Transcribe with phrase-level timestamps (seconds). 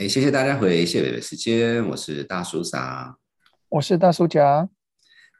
[0.00, 3.18] 哎，谢谢大家回谢伟的时间，我是大叔傻，
[3.68, 4.66] 我是大叔甲。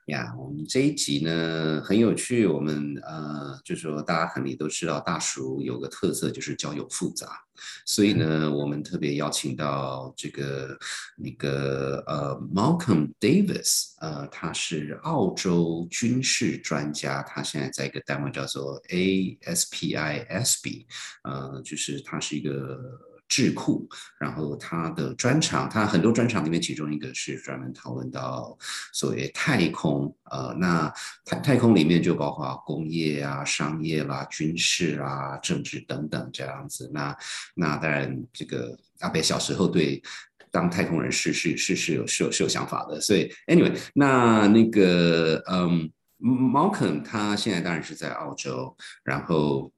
[0.08, 7.40] 呀，我们这一集呢很有趣，我们呃就说大家肯定都知道，大叔有个特色就是交友复杂，
[7.86, 10.76] 所以呢我们特别邀请到这个
[11.16, 20.84] 那个呃 Malcolm Davis，呃他是澳洲军事专家，他现在在一个单位叫做 ASPISB，
[21.24, 23.08] 呃就是他是一个。
[23.30, 28.58] 智库，然后他的专长，他很多专长里面，其中一个是专门讨论到
[28.92, 30.92] 所谓太空，呃，那
[31.24, 36.90] 太太空里面就包括工业啊、商业啦、军事啊、政治等等这样子。
[36.92, 37.16] 那
[37.54, 40.02] 那当然，这个阿北小时候对
[40.50, 43.00] 当太空人是是是是有是有是有想法的。
[43.00, 45.88] 所以，anyway，那那个嗯，
[46.18, 49.72] 毛肯他现在当然是在澳洲，然后。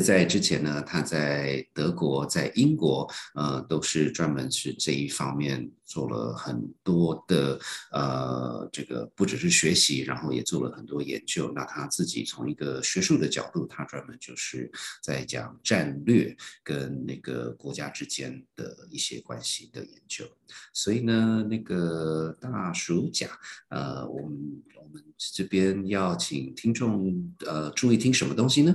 [0.00, 7.58] 在之前呢，他在德国、在英国，呃，都是专门是这一方面做了很多的，
[7.90, 11.52] 呃，这个不只是学习，然后也做了很多研究。
[11.54, 14.70] 那他自己从一个学术的角度，他专门就是
[15.02, 20.24] 在讲战略跟那个国家之间的一些关系的研究。
[20.72, 23.28] 所以呢，那个大暑假，
[23.68, 28.74] 呃，我们我们这边要请听众呃注意听什么东西呢？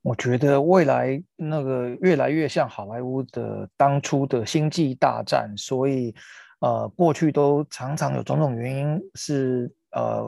[0.00, 6.14] 我觉得未来那个越来越像好莱坞的当初的星际大战，所以
[6.60, 10.24] 呃，过去都常常有种种原因是呃，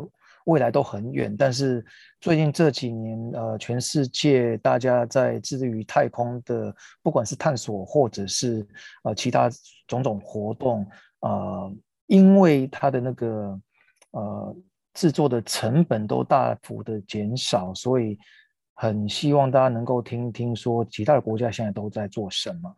[0.47, 1.85] 未来都很远，但是
[2.21, 8.67] 最近这几年呃，全世界大家在致力于太空的，不管是探索或者是
[9.05, 9.49] 呃其他
[9.87, 10.85] 种种活动，
[11.21, 11.73] 呃，
[12.07, 13.61] 因为它的那个
[14.11, 14.57] 呃
[14.95, 18.19] 制作的成本都大幅的减少，所以。
[18.80, 22.76] 很希望大家能够听听说其他的国家现在都在做什么，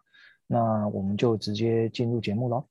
[0.48, 2.66] 那我们就直接进入节目喽。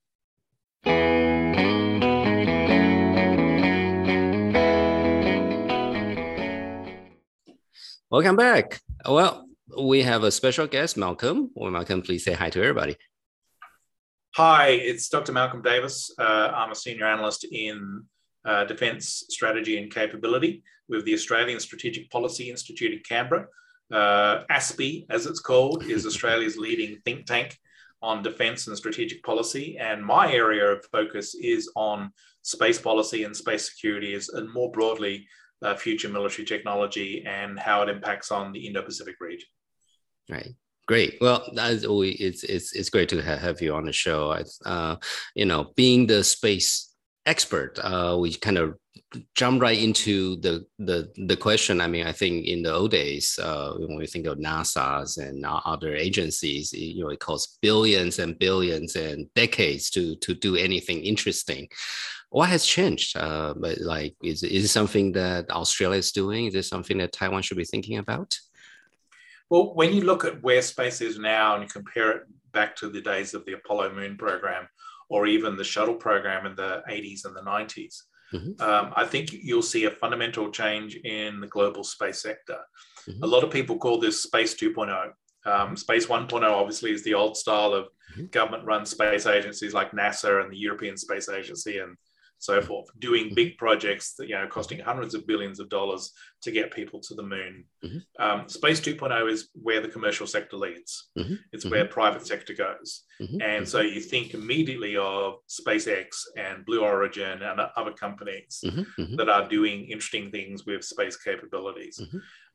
[8.09, 8.79] Welcome back.
[9.05, 11.51] Well, we have a special guest, Malcolm.
[11.55, 12.97] Well, Malcolm, please say hi to everybody.
[14.37, 15.33] Hi, it's Dr.
[15.33, 16.15] Malcolm Davis.
[16.17, 16.23] Uh,
[16.55, 18.05] I'm a senior analyst in
[18.46, 23.48] uh, Defence Strategy and Capability with the Australian Strategic Policy Institute in Canberra.
[23.92, 27.58] Uh, ASPI, as it's called, is Australia's leading think tank
[28.02, 29.78] on defence and strategic policy.
[29.78, 35.28] And my area of focus is on space policy and space security, and more broadly,
[35.62, 39.48] uh, future military technology and how it impacts on the Indo-Pacific region.
[40.30, 40.56] Right.
[40.88, 41.18] Great.
[41.22, 44.36] Well, as always, it's it's it's great to have you on the show.
[44.66, 44.96] Uh,
[45.36, 46.91] you know, being the space
[47.26, 48.76] expert, uh, we kind of
[49.36, 51.82] jump right into the, the the question.
[51.82, 55.46] I mean, I think in the old days, uh, when we think of NASA's and
[55.46, 61.02] other agencies, you know, it costs billions and billions and decades to to do anything
[61.02, 61.68] interesting.
[62.30, 63.18] What has changed?
[63.18, 66.46] Uh, but like, is is it something that Australia is doing?
[66.46, 68.38] Is it something that Taiwan should be thinking about?
[69.50, 72.90] Well, when you look at where space is now and you compare it back to
[72.90, 74.70] the days of the Apollo moon program,
[75.12, 78.04] or even the shuttle program in the 80s and the 90s.
[78.34, 78.62] Mm-hmm.
[78.62, 82.60] Um, I think you'll see a fundamental change in the global space sector.
[83.10, 83.22] Mm-hmm.
[83.22, 85.12] A lot of people call this Space 2.0.
[85.44, 88.28] Um, space 1.0 obviously is the old style of mm-hmm.
[88.28, 91.98] government run space agencies like NASA and the European Space Agency and
[92.42, 93.36] so forth, doing mm-hmm.
[93.36, 97.14] big projects that you know costing hundreds of billions of dollars to get people to
[97.14, 97.66] the moon.
[97.86, 98.24] Mm-hmm.
[98.24, 101.10] Um, Space 2.0 is where the commercial sector leads.
[101.18, 101.36] Mm-hmm.
[101.54, 101.94] It's where mm-hmm.
[101.94, 103.42] private sector goes, mm-hmm.
[103.42, 109.16] and so you think immediately of SpaceX and Blue Origin and other companies mm-hmm.
[109.18, 112.02] that are doing interesting things with space capabilities.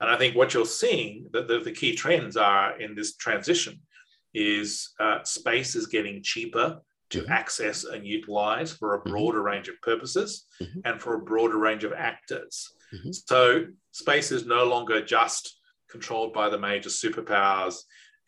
[0.00, 3.80] And I think what you're seeing, that the, the key trends are in this transition,
[4.34, 6.80] is uh, space is getting cheaper
[7.10, 7.32] to mm-hmm.
[7.32, 9.10] access and utilize for a mm-hmm.
[9.10, 9.46] broader mm-hmm.
[9.46, 10.80] range of purposes mm-hmm.
[10.84, 12.72] and for a broader range of actors.
[12.94, 13.10] Mm-hmm.
[13.12, 15.60] So space is no longer just
[15.90, 17.76] controlled by the major superpowers.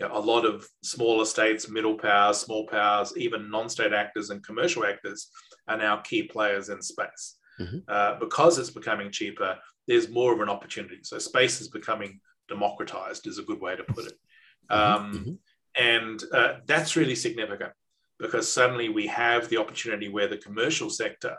[0.00, 4.44] You know, a lot of smaller states, middle powers, small powers, even non-state actors and
[4.44, 5.28] commercial actors
[5.66, 7.36] are now key players in space.
[7.60, 7.78] Mm-hmm.
[7.88, 9.58] Uh, because it's becoming cheaper,
[9.88, 10.98] there's more of an opportunity.
[11.02, 14.14] So space is becoming democratized, is a good way to put it.
[14.70, 15.38] Um,
[15.76, 17.72] and uh, that's really significant
[18.18, 21.36] because suddenly we have the opportunity where the commercial sector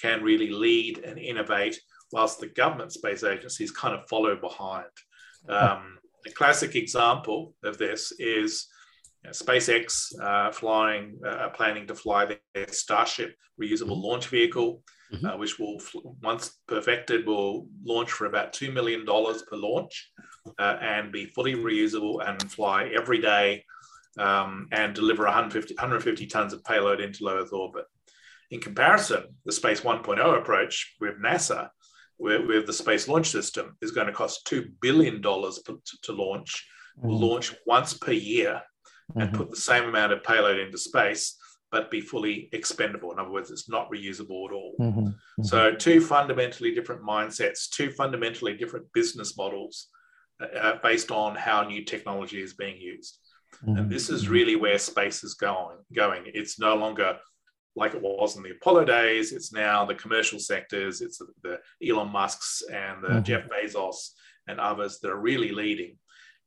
[0.00, 1.80] can really lead and innovate
[2.12, 4.86] whilst the government space agencies kind of follow behind.
[5.48, 8.66] Um, a classic example of this is
[9.22, 14.82] you know, SpaceX uh, flying, uh, planning to fly their Starship reusable launch vehicle,
[15.12, 15.26] mm-hmm.
[15.26, 15.80] uh, which will,
[16.22, 20.10] once perfected, will launch for about $2 million per launch
[20.58, 23.64] uh, and be fully reusable and fly every day
[24.16, 27.84] um, and deliver 150, 150 tons of payload into low Earth orbit.
[28.50, 31.68] In comparison, the Space 1.0 approach with NASA,
[32.18, 36.66] with, with the Space Launch System, is going to cost $2 billion to, to launch,
[36.98, 37.08] mm-hmm.
[37.08, 38.62] will launch once per year
[39.10, 39.20] mm-hmm.
[39.20, 41.36] and put the same amount of payload into space,
[41.70, 43.12] but be fully expendable.
[43.12, 44.74] In other words, it's not reusable at all.
[44.80, 45.00] Mm-hmm.
[45.00, 45.42] mm-hmm.
[45.42, 49.88] So, two fundamentally different mindsets, two fundamentally different business models
[50.40, 53.18] uh, uh based on how new technology is being used.
[53.66, 53.88] And mm-hmm.
[53.88, 55.78] this is really where space is going.
[55.92, 56.24] Going.
[56.26, 57.18] It's no longer
[57.74, 59.32] like it was in the Apollo days.
[59.32, 61.00] It's now the commercial sectors.
[61.00, 63.22] It's the, Elon Musk's and the mm-hmm.
[63.22, 64.10] Jeff Bezos
[64.48, 65.96] and others that are really leading.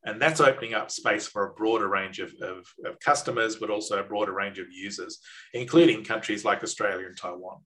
[0.03, 3.99] And that's opening up space for a broader range of, of, of customers, but also
[3.99, 5.19] a broader range of users,
[5.53, 7.59] including countries like Australia and Taiwan.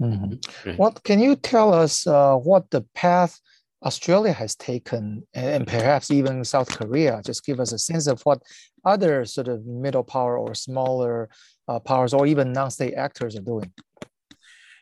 [0.00, 0.76] Mm-hmm.
[0.76, 3.40] What can you tell us uh, what the path
[3.82, 7.22] Australia has taken, and perhaps even South Korea?
[7.24, 8.42] Just give us a sense of what
[8.84, 11.28] other sort of middle power or smaller
[11.68, 13.72] uh, powers or even non-state actors are doing?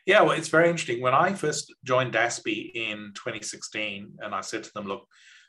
[0.05, 1.01] Yeah, well, it's very interesting.
[1.01, 5.05] When I first joined ASPI in 2016, and I said to them, look,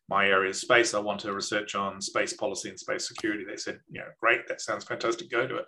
[0.09, 0.93] my area is space.
[0.93, 3.45] I want to research on space policy and space security.
[3.49, 5.65] They said, you know, great, that sounds fantastic, go to it.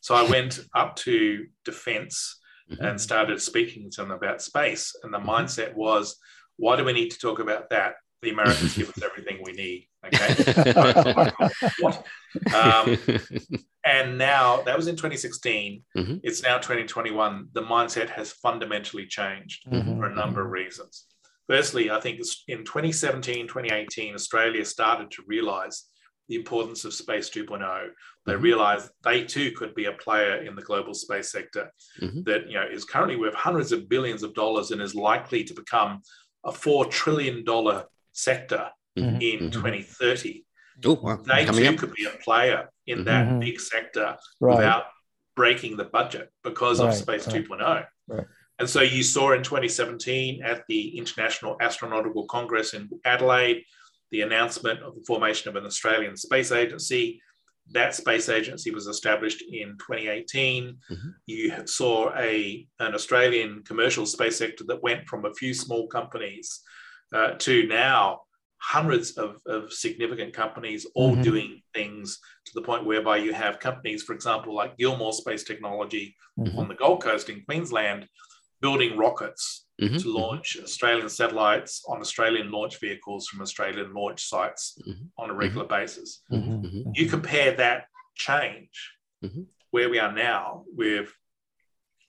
[0.00, 2.40] So I went up to defense
[2.70, 2.84] mm-hmm.
[2.84, 4.92] and started speaking to them about space.
[5.02, 6.16] And the mindset was,
[6.62, 7.94] why do we need to talk about that?
[8.22, 9.88] The Americans give us everything we need.
[10.06, 11.32] Okay.
[11.80, 12.06] what?
[12.54, 12.96] Um,
[13.84, 15.82] and now that was in 2016.
[15.96, 16.16] Mm-hmm.
[16.22, 17.48] It's now 2021.
[17.52, 19.98] The mindset has fundamentally changed mm-hmm.
[19.98, 21.06] for a number of reasons.
[21.48, 25.86] Firstly, I think in 2017, 2018, Australia started to realize
[26.28, 27.88] the importance of Space 2.0.
[28.24, 28.40] They mm-hmm.
[28.40, 32.22] realized they too could be a player in the global space sector mm-hmm.
[32.22, 35.54] that you know is currently worth hundreds of billions of dollars and is likely to
[35.54, 36.00] become
[36.44, 38.68] a four trillion dollar sector
[38.98, 39.20] mm-hmm.
[39.20, 39.50] in mm-hmm.
[39.50, 40.44] 2030.
[40.86, 41.16] Ooh, wow.
[41.16, 41.76] They Coming too up.
[41.76, 43.04] could be a player in mm-hmm.
[43.04, 44.56] that big sector right.
[44.56, 44.84] without
[45.36, 46.88] breaking the budget because right.
[46.88, 47.44] of Space right.
[47.44, 47.86] 2.0.
[48.08, 48.26] Right.
[48.58, 53.64] And so you saw in 2017 at the International Astronautical Congress in Adelaide
[54.12, 57.20] the announcement of the formation of an Australian space agency.
[57.70, 60.76] That space agency was established in 2018.
[60.90, 61.08] Mm-hmm.
[61.26, 66.60] You saw a, an Australian commercial space sector that went from a few small companies
[67.14, 68.22] uh, to now
[68.58, 71.22] hundreds of, of significant companies all mm-hmm.
[71.22, 76.14] doing things to the point whereby you have companies, for example, like Gilmour Space Technology
[76.38, 76.58] mm-hmm.
[76.58, 78.06] on the Gold Coast in Queensland,
[78.60, 79.96] building rockets mm-hmm.
[79.96, 85.04] to launch Australian satellites on Australian launch vehicles from Australian launch sites mm-hmm.
[85.18, 85.74] on a regular mm-hmm.
[85.74, 86.22] basis.
[86.30, 86.90] Mm-hmm.
[86.94, 88.92] You compare that change
[89.70, 91.12] where we are now with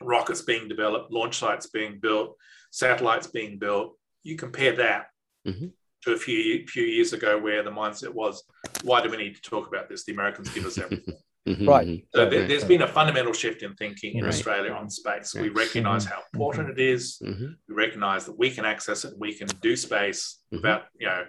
[0.02, 2.36] rockets being developed, launch sites being built,
[2.72, 5.08] satellites being built, you compare that
[5.48, 5.68] mm-hmm.
[6.04, 8.44] to a few few years ago where the mindset was,
[8.84, 10.06] why do we need to talk about this?
[10.06, 11.16] The Americans give us everything.
[11.48, 11.68] Mm-hmm.
[11.68, 12.06] Right.
[12.16, 14.34] So there, has been a fundamental shift in thinking in right.
[14.34, 15.36] Australia on space.
[15.36, 16.38] We recognize how mm-hmm.
[16.38, 17.18] important it is.
[17.22, 17.48] Mm-hmm.
[17.68, 19.14] We recognize that we can access it.
[19.20, 20.58] We can do space mm-hmm.
[20.58, 21.26] without you know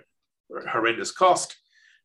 [0.70, 1.56] horrendous cost,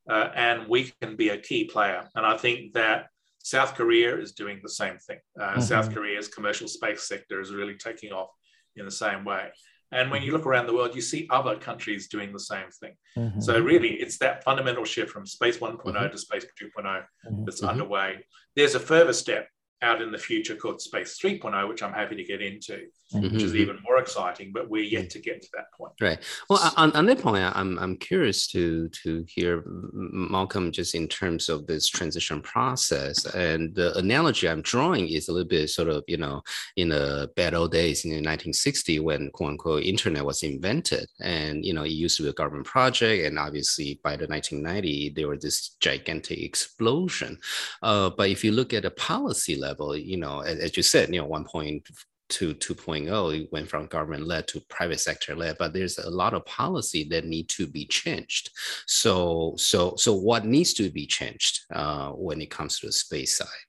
[0.09, 2.09] uh, and we can be a key player.
[2.15, 3.09] And I think that
[3.43, 5.19] South Korea is doing the same thing.
[5.39, 5.61] Uh, mm-hmm.
[5.61, 8.29] South Korea's commercial space sector is really taking off
[8.75, 9.49] in the same way.
[9.91, 12.93] And when you look around the world, you see other countries doing the same thing.
[13.17, 13.39] Mm-hmm.
[13.41, 16.11] So, really, it's that fundamental shift from space 1.0 mm-hmm.
[16.11, 17.45] to space 2.0 mm-hmm.
[17.45, 17.69] that's mm-hmm.
[17.69, 18.25] underway.
[18.55, 19.47] There's a further step
[19.81, 23.33] out in the future called Space 3.0, which I'm happy to get into, mm-hmm.
[23.33, 25.93] which is even more exciting, but we're yet to get to that point.
[26.01, 26.19] Right.
[26.49, 31.47] Well, on, on that point, I'm, I'm curious to, to hear Malcolm just in terms
[31.47, 33.25] of this transition process.
[33.33, 36.41] And the analogy I'm drawing is a little bit sort of, you know,
[36.75, 41.07] in the bad old days in the 1960s when quote unquote internet was invented.
[41.21, 43.25] And, you know, it used to be a government project.
[43.25, 47.37] And obviously by the 1990s, there was this gigantic explosion.
[47.81, 50.83] Uh, but if you look at a policy level, level, you know, as, as you
[50.83, 51.81] said, you know, 1.2,
[52.29, 56.45] 2.0, it went from government led to private sector led, but there's a lot of
[56.45, 58.51] policy that need to be changed.
[58.85, 63.37] So, so, so what needs to be changed uh, when it comes to the space
[63.37, 63.65] side?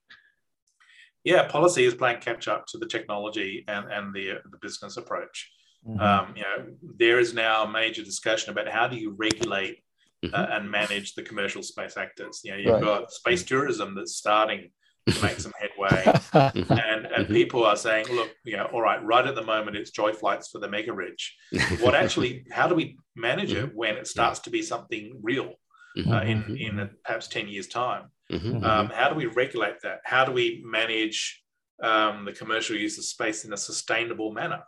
[1.25, 5.53] Yeah, policy is playing catch up to the technology and, and the, the business approach.
[5.87, 6.01] Mm-hmm.
[6.01, 6.67] Um, you know,
[6.99, 9.79] there is now a major discussion about how do you regulate
[10.25, 10.35] mm-hmm.
[10.35, 12.41] uh, and manage the commercial space actors.
[12.45, 12.83] You know, you've right.
[12.83, 14.69] got space tourism that's starting to
[15.07, 16.05] make some headway.
[16.33, 17.33] and and mm-hmm.
[17.33, 20.49] people are saying, look, you know, all right, right at the moment it's joy flights
[20.49, 21.37] for the mega rich.
[21.81, 23.77] What actually, how do we manage it mm-hmm.
[23.77, 25.55] when it starts to be something real
[25.99, 26.55] uh, mm-hmm.
[26.55, 28.05] in in perhaps ten years time?
[28.33, 30.01] Um, how do we regulate that?
[30.05, 31.43] How do we manage
[31.83, 34.63] um, the commercial use of space in a sustainable manner?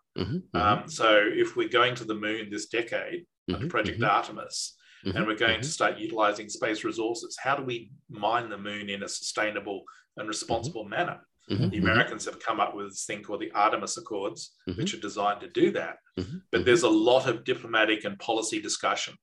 [0.54, 5.16] Um, so if we're going to the moon this decade, under Project Artemis, mm-hmm.
[5.16, 5.62] and we're going mm-hmm.
[5.62, 7.36] to start utilizing space resources.
[7.40, 9.82] How do we mine the moon in a sustainable
[10.16, 10.90] and responsible mm-hmm.
[10.90, 11.20] manner?
[11.50, 11.70] Mm-hmm.
[11.70, 14.80] The Americans have come up with this thing called the Artemis Accords, mm-hmm.
[14.80, 15.96] which are designed to do that.
[16.18, 16.38] Mm-hmm.
[16.50, 19.14] But there's a lot of diplomatic and policy discussion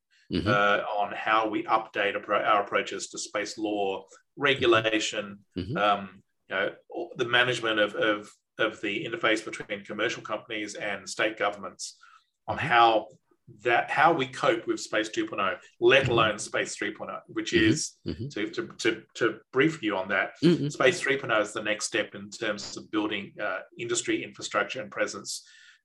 [0.45, 4.05] uh, on how we update our approaches to space law,
[4.37, 5.39] regulation,
[5.75, 6.69] um, you know,
[7.15, 8.29] the management of, of,
[8.59, 11.97] of the interface between commercial companies and state governments
[12.47, 13.07] on how
[13.63, 16.11] that how we cope with space 2.0 let mm-hmm.
[16.11, 17.69] alone space 3.0 which mm-hmm.
[17.69, 18.27] is mm-hmm.
[18.27, 20.69] To, to, to, to, brief you on that mm-hmm.
[20.69, 25.43] space 3.0 is the next step in terms of building uh, industry infrastructure and presence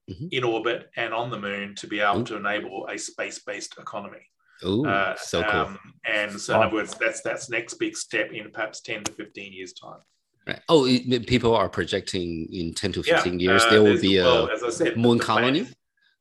[0.09, 0.27] mm-hmm.
[0.31, 4.21] in orbit and on the moon to be able to enable a space-based economy
[4.63, 5.51] Oh, uh, so cool.
[5.51, 9.11] Um, and so, in other words, that's that's next big step in perhaps 10 to
[9.11, 9.99] 15 years' time.
[10.47, 10.61] Right.
[10.69, 14.17] Oh, it, people are projecting in 10 to 15 yeah, years uh, there will be
[14.17, 15.67] a well, said, moon colony.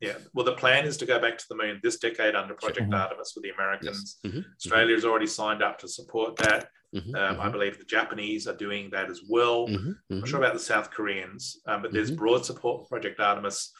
[0.01, 0.15] Yeah.
[0.35, 2.95] Well, the plan is to go back to the moon this decade under Project mm-hmm.
[2.95, 4.19] Artemis with the Americans.
[4.23, 4.33] Yes.
[4.33, 4.51] Mm-hmm.
[4.57, 6.69] Australia has already signed up to support that.
[6.95, 7.15] Mm-hmm.
[7.15, 7.53] Um, I mm-hmm.
[7.53, 9.67] believe the Japanese are doing that as well.
[9.67, 9.93] Mm-hmm.
[10.11, 10.45] I'm not sure mm-hmm.
[10.45, 13.73] about the South Koreans, um, but there's broad support for Project Artemis.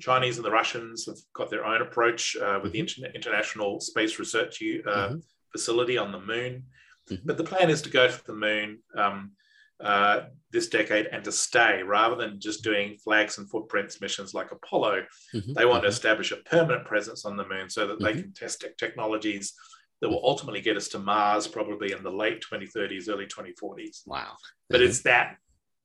[0.00, 4.18] Chinese and the Russians have got their own approach uh, with the Inter- International Space
[4.18, 5.14] Research uh,
[5.52, 6.64] Facility on the moon.
[7.24, 8.80] But the plan is to go to the moon.
[8.94, 9.32] Um,
[9.80, 10.20] uh,
[10.50, 15.04] this decade and to stay rather than just doing flags and footprints missions like Apollo.
[15.34, 15.52] Mm-hmm.
[15.52, 15.84] They want mm-hmm.
[15.84, 18.04] to establish a permanent presence on the moon so that mm-hmm.
[18.04, 19.54] they can test technologies
[20.00, 24.06] that will ultimately get us to Mars probably in the late 2030s, early 2040s.
[24.06, 24.36] Wow.
[24.70, 25.08] But it's mm-hmm.
[25.08, 25.36] that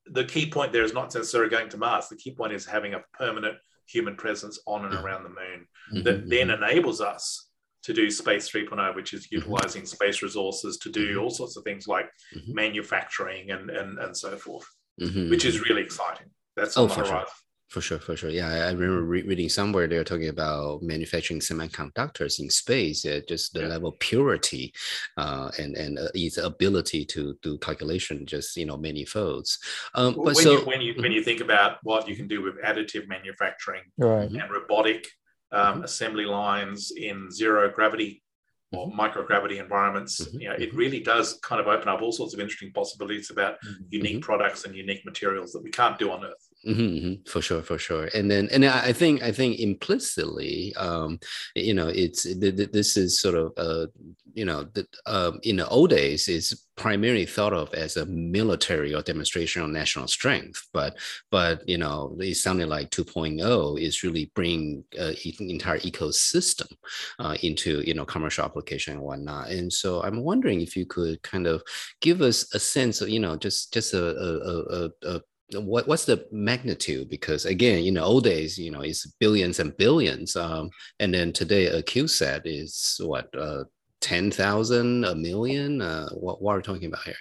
[0.05, 2.09] the key point there is not necessarily going to Mars.
[2.09, 5.05] The key point is having a permanent human presence on and mm-hmm.
[5.05, 6.03] around the moon mm-hmm.
[6.03, 7.49] that then enables us
[7.83, 9.35] to do Space 3.0, which is mm-hmm.
[9.35, 9.87] utilizing mm-hmm.
[9.87, 11.23] space resources to do mm-hmm.
[11.23, 12.53] all sorts of things like mm-hmm.
[12.53, 14.65] manufacturing and, and, and so forth,
[14.99, 15.29] mm-hmm.
[15.29, 16.27] which is really exciting.
[16.55, 17.25] That's oh, for sure.
[17.69, 18.29] For sure, for sure.
[18.29, 23.51] Yeah, I remember re- reading somewhere they're talking about manufacturing semiconductors in space, uh, just
[23.53, 23.67] the yeah.
[23.67, 24.71] level of purity
[25.17, 29.57] uh, and and uh, its ability to do calculation, just you know, many folds.
[29.95, 32.43] Um, but when so you, when you when you think about what you can do
[32.43, 34.29] with additive manufacturing right.
[34.29, 35.07] and robotic
[35.53, 35.83] um, mm-hmm.
[35.83, 38.23] assembly lines in zero gravity
[38.71, 38.99] or mm-hmm.
[38.99, 40.21] microgravity environments.
[40.21, 40.41] Mm-hmm.
[40.41, 43.55] You know, it really does kind of open up all sorts of interesting possibilities about
[43.55, 43.83] mm-hmm.
[43.89, 44.21] unique mm-hmm.
[44.21, 46.47] products and unique materials that we can't do on Earth.
[46.65, 51.19] Mm-hmm, mm-hmm, for sure, for sure, and then and I think I think implicitly, um,
[51.55, 53.87] you know, it's this is sort of uh,
[54.33, 58.95] you know, the, uh, in the old days, it's primarily thought of as a military
[58.95, 60.97] or demonstration of national strength, but
[61.31, 66.71] but you know, it sounded like 2.0 is really bring uh, entire ecosystem
[67.19, 69.49] uh, into you know commercial application and whatnot.
[69.49, 71.61] And so I'm wondering if you could kind of
[72.01, 75.21] give us a sense of you know just just a, a, a, a
[75.53, 77.09] what what's the magnitude?
[77.09, 80.69] Because again, in the old days, you know, it's billions and billions, um,
[80.99, 83.63] and then today a CubeSat is what uh,
[84.01, 85.81] ten thousand, a million.
[85.81, 87.15] Uh, what what are we talking about here?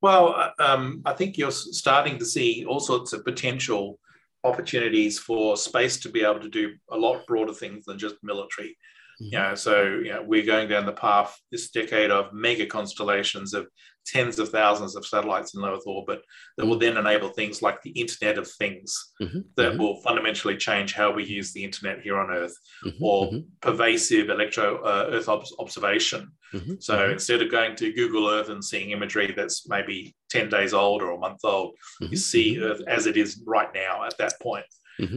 [0.00, 3.98] Well, uh, um, I think you're starting to see all sorts of potential
[4.44, 8.76] opportunities for space to be able to do a lot broader things than just military.
[9.20, 9.24] Mm-hmm.
[9.32, 13.54] You know, so you know, we're going down the path this decade of mega constellations
[13.54, 13.66] of
[14.06, 16.22] tens of thousands of satellites in low Earth orbit
[16.56, 19.40] that will then enable things like the Internet of Things mm-hmm.
[19.56, 19.82] that mm-hmm.
[19.82, 23.02] will fundamentally change how we use the Internet here on Earth, mm-hmm.
[23.02, 23.38] or mm-hmm.
[23.60, 26.30] pervasive electro uh, Earth ob- observation.
[26.52, 26.74] Mm-hmm.
[26.80, 27.12] So mm-hmm.
[27.12, 31.12] instead of going to Google Earth and seeing imagery that's maybe 10 days old or
[31.12, 34.66] a month old, you see Earth as it is right now at that point.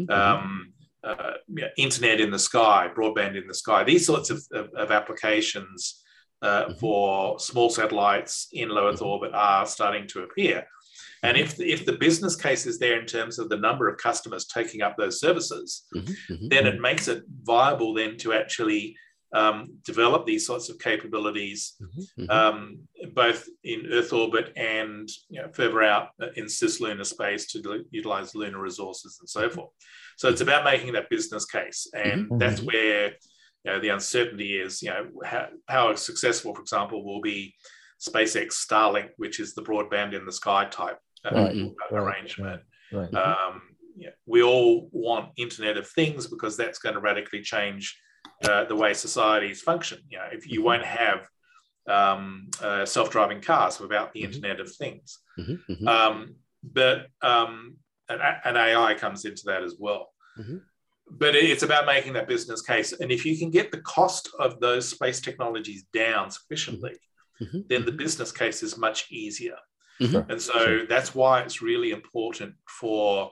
[0.10, 1.34] Um, uh,
[1.77, 6.03] internet in the sky, broadband in the sky, these sorts of, of, of applications
[6.41, 6.74] uh, mm-hmm.
[6.74, 9.06] for small satellites in low Earth mm-hmm.
[9.06, 10.65] orbit are starting to appear.
[11.24, 14.46] And if, if the business case is there in terms of the number of customers
[14.46, 16.34] taking up those services, mm-hmm.
[16.34, 16.48] mm-hmm.
[16.48, 18.96] then it makes it viable then to actually
[19.34, 22.22] um, develop these sorts of capabilities, mm-hmm.
[22.24, 22.29] mm-hmm.
[22.29, 22.79] um,
[23.13, 28.62] both in Earth orbit and you know, further out in cislunar space to utilize lunar
[28.62, 29.72] resources and so forth.
[30.17, 33.13] So it's about making that business case, and that's where
[33.68, 37.54] you know, the uncertainty is, you know, how, how successful, for example, will be
[38.00, 41.72] SpaceX Starlink, which is the broadband in the sky type uh, right.
[41.92, 42.62] arrangement.
[42.94, 43.14] Right.
[43.14, 43.62] Um,
[43.98, 48.00] yeah, we all want Internet of Things because that's going to radically change
[48.48, 50.00] uh, the way societies function.
[50.08, 50.66] You know, if you mm-hmm.
[50.66, 51.28] won't have
[51.90, 54.34] um, uh, self-driving cars without the mm-hmm.
[54.34, 55.74] Internet of Things, mm-hmm.
[55.74, 55.88] mm-hmm.
[55.90, 57.76] um, but um,
[58.08, 60.14] and, and, AI comes into that as well.
[60.40, 60.58] Mm-hmm
[61.10, 62.94] but it's about making that business case.
[62.94, 66.96] And if you can get the cost of those space technologies down sufficiently,
[67.42, 67.62] mm-hmm.
[67.70, 69.58] then the business case is much easier.
[70.02, 70.30] Mm-hmm.
[70.30, 70.88] And so sure.
[70.88, 73.32] that's why it's really important for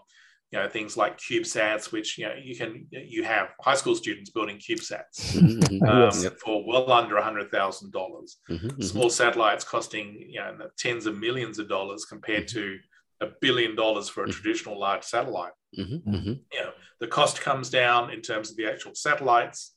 [0.52, 4.30] you know things like CubeSats, which you know you can you have high school students
[4.30, 5.84] building CubeSats mm-hmm.
[5.88, 6.40] um, yep.
[6.40, 8.38] for well under a hundred thousand dollars.
[8.50, 8.82] Mm-hmm, mm-hmm.
[8.82, 12.60] Small satellites costing you know tens of millions of dollars compared mm-hmm.
[12.60, 12.78] to
[13.22, 14.32] a billion dollars for a mm-hmm.
[14.32, 15.54] traditional large satellite.
[15.78, 16.10] Mm-hmm,
[16.52, 19.76] you know the cost comes down in terms of the actual satellites.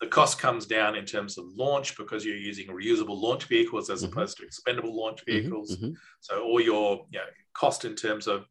[0.00, 4.02] The cost comes down in terms of launch because you're using reusable launch vehicles as
[4.02, 5.76] opposed to expendable launch vehicles.
[6.20, 7.24] So all your you know,
[7.54, 8.44] cost in terms of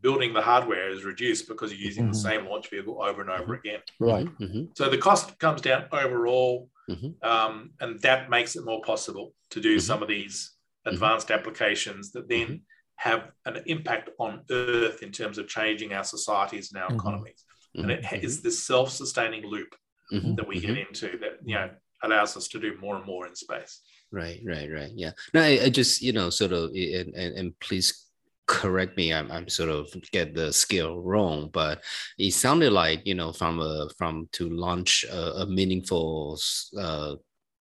[0.00, 2.12] building the hardware is reduced because you're using mm-hmm.
[2.12, 3.80] the same launch vehicle over and over again.
[3.98, 4.26] Right.
[4.38, 4.64] Mm-hmm.
[4.74, 7.28] So the cost comes down overall, mm-hmm.
[7.28, 9.80] um, and that makes it more possible to do mm-hmm.
[9.80, 10.52] some of these
[10.86, 10.94] mm-hmm.
[10.94, 12.54] advanced applications that then mm-hmm.
[12.98, 16.98] Have an impact on Earth in terms of changing our societies and our mm-hmm.
[16.98, 17.44] economies.
[17.74, 18.14] And mm-hmm.
[18.14, 18.48] it is mm-hmm.
[18.48, 19.74] this self-sustaining loop
[20.10, 21.70] that we get into that you know
[22.02, 23.80] allows us to do more and more in space.
[24.10, 24.90] Right, right, right.
[24.94, 25.10] Yeah.
[25.34, 28.06] No, I, I just you know sort of and, and, and please
[28.46, 31.84] correct me I'm, I'm sort of get the scale wrong but
[32.18, 36.40] it sounded like you know from a from to launch a, a meaningful
[36.80, 37.16] uh,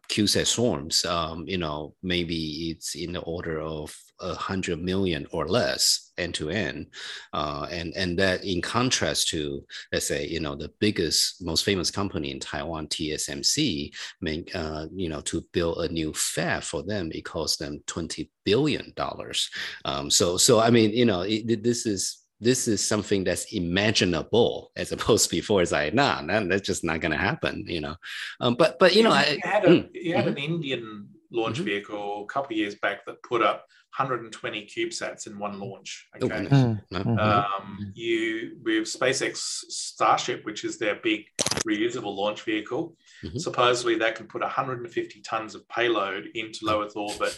[0.10, 5.48] CubeSat swarms, um, you know, maybe it's in the order of a hundred million or
[5.48, 6.88] less end to end,
[7.34, 11.92] uh, and and that in contrast to let's say you know the biggest most famous
[11.92, 17.12] company in Taiwan, TSMC, make uh, you know to build a new fab for them
[17.14, 19.50] it costs them twenty billion dollars.
[19.86, 24.72] Um, so so I mean you know it, this is this is something that's imaginable
[24.76, 27.82] as opposed to before it's like nah, nah that's just not going to happen you
[27.82, 27.96] know
[28.40, 30.38] um, but but you know you I, had, a, mm, you had mm-hmm.
[30.38, 31.66] an indian launch mm-hmm.
[31.66, 33.66] vehicle a couple of years back that put up
[33.98, 37.20] 120 cubesats in one launch oh, okay oh, mm-hmm.
[37.20, 41.26] um, you with spacex starship which is their big
[41.68, 43.38] reusable launch vehicle mm-hmm.
[43.38, 47.38] supposedly that can put 150 tons of payload into low earth orbit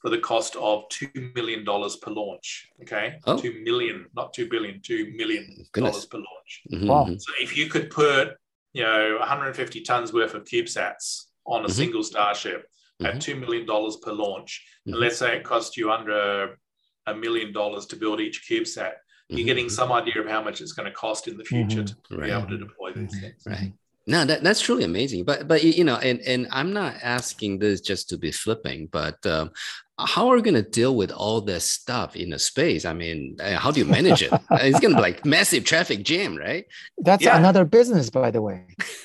[0.00, 2.68] for the cost of $2 million per launch.
[2.82, 3.18] Okay.
[3.26, 3.38] Oh.
[3.38, 6.62] 2 million, not 2 billion, $2 million per launch.
[6.72, 6.86] Mm-hmm.
[6.86, 7.06] Wow.
[7.06, 8.30] So if you could put,
[8.72, 11.72] you know, 150 tons worth of CubeSats on a mm-hmm.
[11.72, 12.66] single Starship
[13.02, 13.38] at mm-hmm.
[13.38, 15.02] $2 million per launch, and mm-hmm.
[15.02, 16.56] let's say it cost you under
[17.06, 18.92] a million dollars to build each CubeSat,
[19.28, 19.74] you're getting mm-hmm.
[19.74, 22.26] some idea of how much it's going to cost in the future to right.
[22.26, 23.42] be able to deploy these things.
[23.46, 23.72] Right.
[24.06, 25.24] No, that, that's truly amazing.
[25.24, 29.24] But but you know, and and I'm not asking this just to be flipping, but
[29.24, 29.52] um,
[30.06, 32.84] how are we going to deal with all this stuff in the space?
[32.84, 34.32] I mean, uh, how do you manage it?
[34.50, 36.64] it's going to be like massive traffic jam, right?
[36.98, 37.36] That's yeah.
[37.36, 38.64] another business, by the way.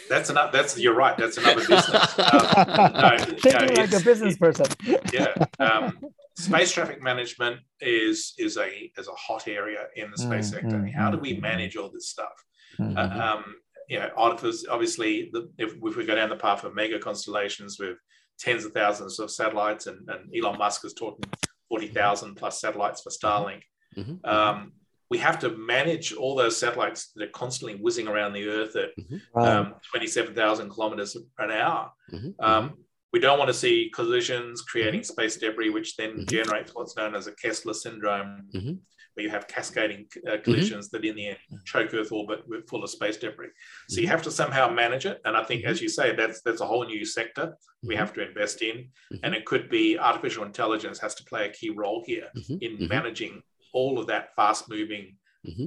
[0.10, 0.52] That's another.
[0.52, 1.18] That's you're right.
[1.18, 2.16] That's another business.
[2.36, 4.66] Um, no, Thinking no, like a business person.
[5.14, 5.34] yeah.
[5.60, 6.00] Um,
[6.36, 10.78] space traffic management is is a is a hot area in the space mm, sector.
[10.78, 12.34] Mm, how do we mm, manage all this stuff?
[12.80, 13.56] Mm, uh, um,
[13.88, 17.98] you know, obviously, the, if, if we go down the path of mega constellations with
[18.40, 21.24] tens of thousands of satellites, and, and Elon Musk is talking
[21.70, 23.62] 40,000 plus satellites for Starlink.
[23.98, 24.26] Mm-hmm.
[24.26, 24.74] Um,
[25.10, 28.90] we have to manage all those satellites that are constantly whizzing around the Earth at
[28.98, 29.40] mm-hmm.
[29.40, 31.92] um, 27,000 kilometers an hour.
[32.12, 32.44] Mm-hmm.
[32.44, 32.74] Um,
[33.14, 35.14] we don't want to see collisions creating mm-hmm.
[35.14, 36.26] space debris, which then mm-hmm.
[36.26, 38.74] generates what's known as a Kessler syndrome, mm-hmm
[39.16, 40.44] where you have cascading uh, mm-hmm.
[40.44, 41.02] collisions mm-hmm.
[41.02, 43.48] that in the end choke Earth orbit with full of space debris.
[43.88, 44.04] So mm-hmm.
[44.04, 45.22] you have to somehow manage it.
[45.26, 45.84] And I think, as mm-hmm.
[45.84, 48.00] you say, that's that's a whole new sector we mm-hmm.
[48.00, 48.78] have to invest in.
[48.78, 49.16] Mm-hmm.
[49.24, 52.28] And it could be artificial intelligence has to play a key role here
[52.62, 53.42] in managing
[53.74, 55.16] all of that fast moving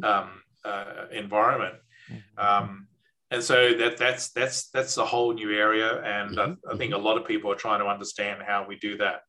[0.02, 1.76] um, uh, environment.
[2.36, 2.88] Um,
[3.30, 6.98] and so that that's that's that's a whole new area, and I, I, think a
[6.98, 9.20] lot of people are trying to understand how we do that.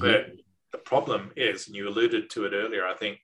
[0.00, 0.26] But
[0.70, 3.18] the problem is, and you alluded to it earlier, I think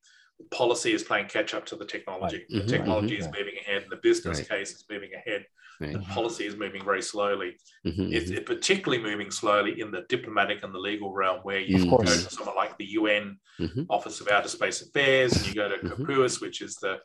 [0.51, 2.37] policy is playing catch up to the technology.
[2.37, 2.47] Right.
[2.49, 2.69] The mm-hmm.
[2.69, 3.29] technology mm-hmm.
[3.29, 4.49] is moving ahead, and the business right.
[4.49, 5.45] case is moving ahead.
[5.81, 7.57] The policy is moving very slowly.
[7.87, 8.13] Mm-hmm.
[8.13, 8.45] It's, mm-hmm.
[8.45, 12.57] particularly moving slowly in the diplomatic and the legal realm, where you go to someone
[12.57, 13.83] like the UN mm-hmm.
[13.89, 16.05] Office of Outer Space Affairs, and you go to mm-hmm.
[16.05, 16.99] COPUOS, which is the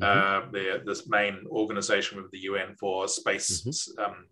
[0.00, 3.66] uh, the this main organization with the UN for space
[3.98, 4.26] um,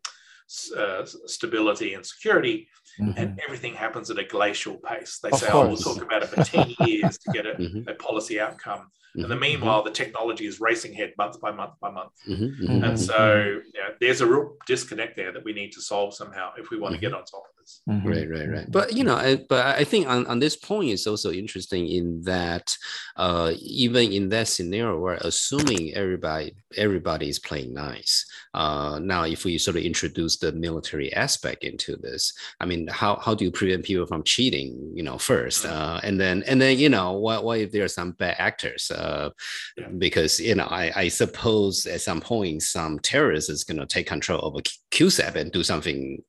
[0.77, 2.69] uh, stability and security,
[3.01, 3.13] mm-hmm.
[3.17, 5.19] and everything happens at a glacial pace.
[5.23, 5.67] They of say, course.
[5.67, 7.89] "Oh, we'll talk about it for ten years to get a, mm-hmm.
[7.89, 8.81] a policy outcome."
[9.17, 9.23] Mm-hmm.
[9.23, 12.13] And the meanwhile, the technology is racing ahead month by month by month.
[12.29, 12.65] Mm-hmm.
[12.65, 12.85] Mm-hmm.
[12.85, 16.71] And so, yeah, there's a real disconnect there that we need to solve somehow if
[16.71, 17.81] we want to get on top this.
[17.87, 18.71] Right, right, right.
[18.71, 22.23] But you know, I, but I think on, on this point is also interesting in
[22.23, 22.77] that
[23.17, 28.25] uh, even in that scenario, we're assuming everybody everybody is playing nice.
[28.55, 33.17] Uh, now, if we sort of introduce the military aspect into this, I mean, how,
[33.17, 34.93] how do you prevent people from cheating?
[34.95, 37.89] You know, first, uh, and then and then you know, what, what if there are
[37.89, 38.91] some bad actors?
[38.91, 39.31] Uh,
[39.77, 39.89] yeah.
[39.99, 44.07] Because you know, I, I suppose at some point some terrorist is going to take
[44.07, 46.23] control of a CubeSat and do something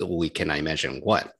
[0.00, 1.32] we can imagine what.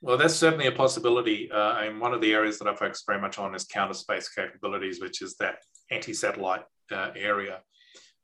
[0.00, 1.50] Well, that's certainly a possibility.
[1.50, 4.28] Uh, and one of the areas that I focus very much on is counter space
[4.28, 5.56] capabilities, which is that
[5.90, 7.60] anti satellite uh, area.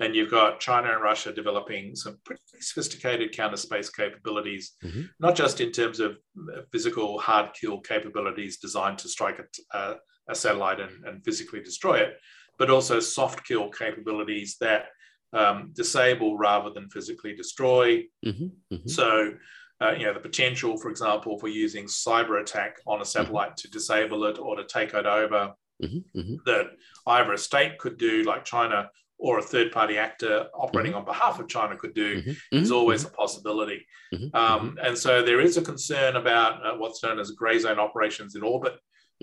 [0.00, 5.02] And you've got China and Russia developing some pretty sophisticated counter space capabilities, mm-hmm.
[5.20, 9.94] not just in terms of uh, physical hard kill capabilities designed to strike a, uh,
[10.28, 12.14] a satellite and, and, physically destroy it,
[12.58, 14.86] but also soft kill capabilities that
[15.32, 18.04] um, disable rather than physically destroy.
[18.24, 18.74] Mm-hmm.
[18.74, 18.88] Mm-hmm.
[18.88, 19.32] So,
[19.80, 23.70] uh, you know, the potential, for example, for using cyber attack on a satellite to
[23.70, 26.18] disable it or to take it over, mm-hmm.
[26.18, 26.34] Mm-hmm.
[26.46, 26.66] that
[27.06, 28.90] either a state could do, like China,
[29.20, 31.00] or a third party actor operating mm-hmm.
[31.00, 32.30] on behalf of China could do mm-hmm.
[32.30, 32.56] mm-hmm.
[32.56, 33.14] is always mm-hmm.
[33.14, 33.86] a possibility.
[34.14, 34.34] Mm-hmm.
[34.34, 38.34] Um, and so there is a concern about uh, what's known as gray zone operations
[38.34, 38.74] in orbit,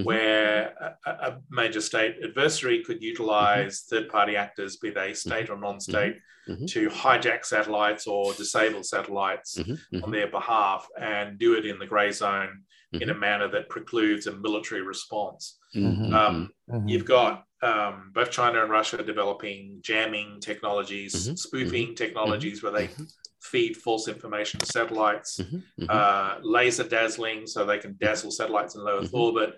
[0.04, 5.58] where a, a, major state adversary could utilize third party actors, be they state or
[5.58, 6.18] non state,
[6.68, 9.60] to hijack satellites or disable satellites
[10.04, 12.62] on their behalf and do it in the gray zone
[12.94, 15.58] in a manner that precludes a military response.
[15.76, 16.52] Um,
[16.86, 21.36] you've got um, both China and Russia developing jamming technologies, mm-hmm.
[21.36, 21.96] spoofing mm-hmm.
[21.96, 23.04] technologies where they mm-hmm.
[23.42, 25.58] feed false information to satellites, mm-hmm.
[25.84, 25.86] Mm-hmm.
[25.90, 29.56] uh, laser dazzling so they can dazzle satellites in low Earth orbit,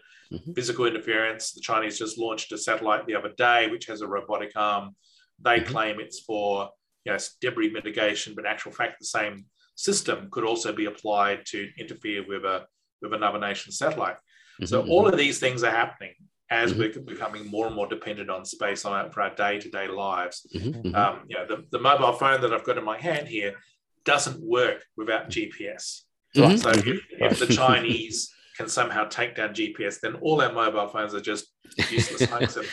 [0.55, 1.51] physical interference.
[1.51, 4.95] The Chinese just launched a satellite the other day which has a robotic arm.
[5.43, 6.69] They claim it's for
[7.05, 11.45] you know, debris mitigation, but in actual fact, the same system could also be applied
[11.47, 12.65] to interfere with a
[13.01, 14.17] with another nation's satellite.
[14.65, 16.13] So all of these things are happening
[16.49, 16.79] as mm-hmm.
[16.79, 20.45] we're becoming more and more dependent on space on our, for our day-to-day lives.
[20.53, 20.69] Mm-hmm.
[20.69, 20.95] mm-hmm.
[20.95, 23.55] Um, you know, the, the mobile phone that I've got in my hand here
[24.03, 26.01] doesn't work without GPS.
[26.35, 26.57] Mm-hmm.
[26.57, 31.13] So if, if, the Chinese can somehow take down GPS, then all our mobile phones
[31.13, 31.45] are just
[31.89, 32.65] useless hunks of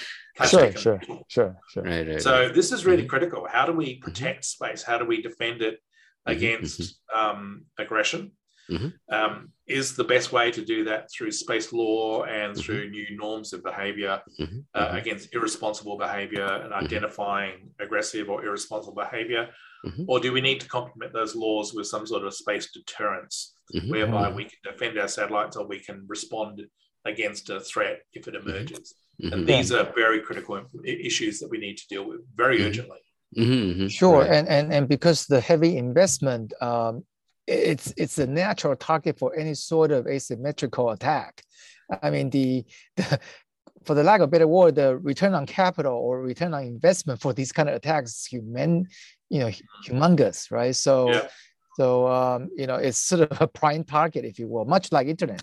[0.50, 1.82] Sure, sure, sure, sure.
[1.82, 2.54] Right, right, so right.
[2.54, 3.08] this is really mm-hmm.
[3.08, 3.46] critical.
[3.50, 4.02] How do we mm-hmm.
[4.02, 4.82] protect space?
[4.82, 5.78] How do we defend it
[6.26, 8.32] against um, aggression?
[8.70, 9.14] Mm-hmm.
[9.14, 12.60] Um, is the best way to do that through space law and mm-hmm.
[12.60, 14.58] through new norms of behavior mm-hmm.
[14.74, 14.96] uh, mm-hmm.
[14.96, 16.84] against irresponsible behavior and mm-hmm.
[16.84, 19.48] identifying aggressive or irresponsible behavior?
[19.86, 20.04] Mm-hmm.
[20.06, 23.90] Or do we need to complement those laws with some sort of space deterrence Mm-hmm.
[23.90, 24.36] whereby mm-hmm.
[24.36, 26.62] we can defend our satellites or we can respond
[27.04, 28.48] against a threat if it mm-hmm.
[28.48, 28.94] emerges?
[29.20, 32.98] And these are very critical issues that we need to deal with very urgently.
[33.36, 34.30] Mm-hmm, sure, right.
[34.30, 37.02] and, and and because the heavy investment um,
[37.46, 41.42] it's it's a natural target for any sort of asymmetrical attack.
[42.02, 42.64] I mean, the,
[42.96, 43.20] the
[43.84, 47.20] for the lack of a better word, the return on capital or return on investment
[47.20, 48.88] for these kind of attacks is human,
[49.30, 49.50] you know,
[49.86, 50.74] humongous, right?
[50.74, 51.28] So, yeah.
[51.76, 55.08] So um, you know, it's sort of a prime target, if you will, much like
[55.08, 55.42] internet.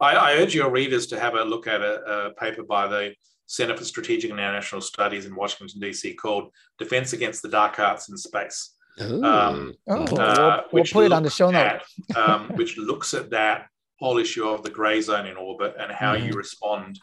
[0.00, 3.14] I, I urge your readers to have a look at a, a paper by the
[3.46, 6.14] Center for Strategic and International Studies in Washington D.C.
[6.14, 11.12] called "Defense Against the Dark Arts in Space." Um, oh, uh, we'll, we'll put it
[11.12, 11.82] on the show note.
[12.16, 13.66] um, which looks at that
[13.98, 16.26] whole issue of the gray zone in orbit and how mm-hmm.
[16.26, 16.98] you respond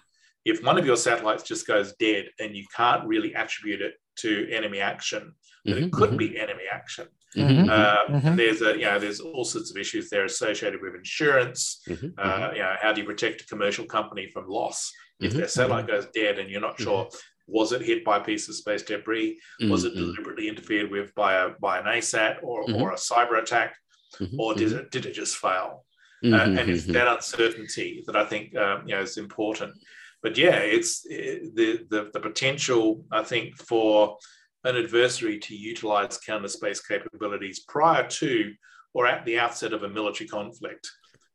[0.45, 4.49] if one of your satellites just goes dead and you can't really attribute it to
[4.51, 5.33] enemy action,
[5.63, 5.85] but mm-hmm.
[5.85, 6.17] it could mm-hmm.
[6.17, 7.07] be enemy action.
[7.36, 7.69] Mm-hmm.
[7.69, 8.36] Uh, mm-hmm.
[8.36, 11.82] There's a you know there's all sorts of issues there associated with insurance.
[11.88, 12.08] Mm-hmm.
[12.17, 15.88] Uh, you know how do you protect a commercial company from loss if their satellite
[15.88, 17.10] goes dead and you're not sure
[17.48, 19.39] was it hit by a piece of space debris?
[19.62, 19.71] Mm-hmm.
[19.71, 20.02] Was it mm-hmm.
[20.02, 22.82] deliberately interfered with by a by an ASAT or, mm-hmm.
[22.82, 23.76] or a cyber attack,
[24.19, 24.39] mm-hmm.
[24.39, 24.80] or did mm-hmm.
[24.80, 25.86] it did it just fail?
[26.24, 26.58] Uh, mm-hmm.
[26.58, 29.76] and it's that uncertainty that I think um, you know is important.
[30.24, 34.17] But yeah, it's it, the, the the potential I think for
[34.65, 38.54] an adversary to utilize counter space capabilities prior to
[38.93, 40.89] or at the outset of a military conflict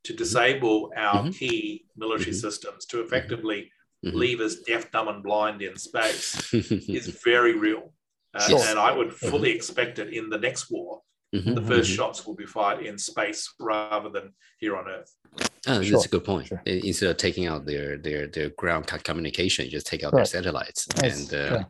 [0.05, 3.71] to disable our key military systems to effectively
[4.05, 4.17] mm-hmm.
[4.17, 7.93] leave us deaf, dumb, and blind in space is very real.
[8.35, 8.61] Uh, sure.
[8.65, 9.57] And I would fully mm-hmm.
[9.57, 11.03] expect it in the next war.
[11.35, 11.55] Mm-hmm.
[11.55, 11.95] The 1st mm-hmm.
[11.95, 15.15] shots will be fired in space rather than here on Earth.
[15.69, 15.93] Oh, sure.
[15.93, 16.49] that's a good point.
[16.49, 16.63] Sure.
[16.65, 20.21] Instead of taking out their their their ground communication, just take out right.
[20.21, 20.89] their satellites.
[20.97, 21.31] Nice.
[21.31, 21.65] And uh, yeah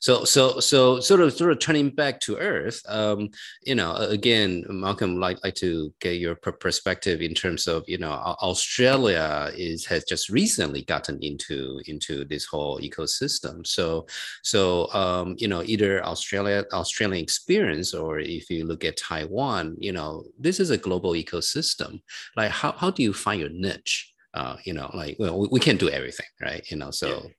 [0.00, 3.28] so so so sort of sort of turning back to earth um,
[3.62, 8.12] you know again malcolm like like to get your perspective in terms of you know
[8.42, 13.66] australia is has just recently gotten into into this whole ecosystem.
[13.66, 14.06] So
[14.42, 19.92] so um, you know either australia australian experience or if you look at taiwan you
[19.92, 22.00] know this is a global ecosystem.
[22.36, 24.12] Like how, how do you find your niche?
[24.34, 26.62] Uh, you know like well we, we can't do everything right?
[26.70, 27.30] You know so yeah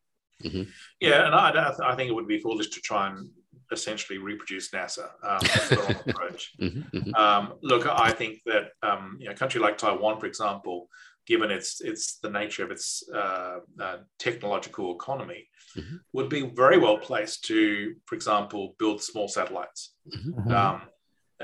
[0.43, 0.63] Mm-hmm.
[0.99, 3.30] Yeah, and I, I think it would be foolish to try and
[3.71, 5.10] essentially reproduce NASA.
[5.23, 6.54] Um, that's the wrong approach.
[6.60, 7.15] Mm-hmm, mm-hmm.
[7.15, 10.89] Um, look, I think that um, you know, a country like Taiwan, for example,
[11.25, 15.47] given its its the nature of its uh, uh, technological economy,
[15.78, 15.97] mm-hmm.
[16.13, 19.93] would be very well placed to, for example, build small satellites.
[20.13, 20.39] Mm-hmm.
[20.39, 20.52] Mm-hmm.
[20.52, 20.82] Um,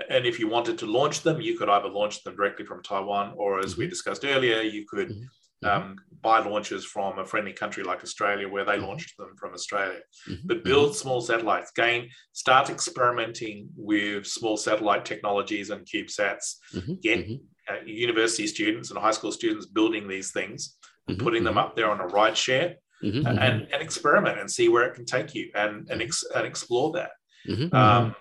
[0.10, 3.34] and if you wanted to launch them, you could either launch them directly from Taiwan,
[3.38, 5.16] or as we discussed earlier, you could
[5.64, 10.00] um, buy launches from a friendly country like Australia, where they launched them from Australia.
[10.30, 10.48] Mm-hmm.
[10.48, 11.72] But build small satellites.
[11.76, 16.56] Gain, start experimenting with small satellite technologies and CubeSats.
[16.74, 17.40] Mhm, Get mhm,
[17.70, 21.76] uh, university students and high school students building these things, and mhm, putting them up
[21.76, 25.06] there on a ride share, and, mhm, and, and experiment and see where it can
[25.06, 27.12] take you, and and, ex- and explore that.
[27.48, 28.16] mhm, Um,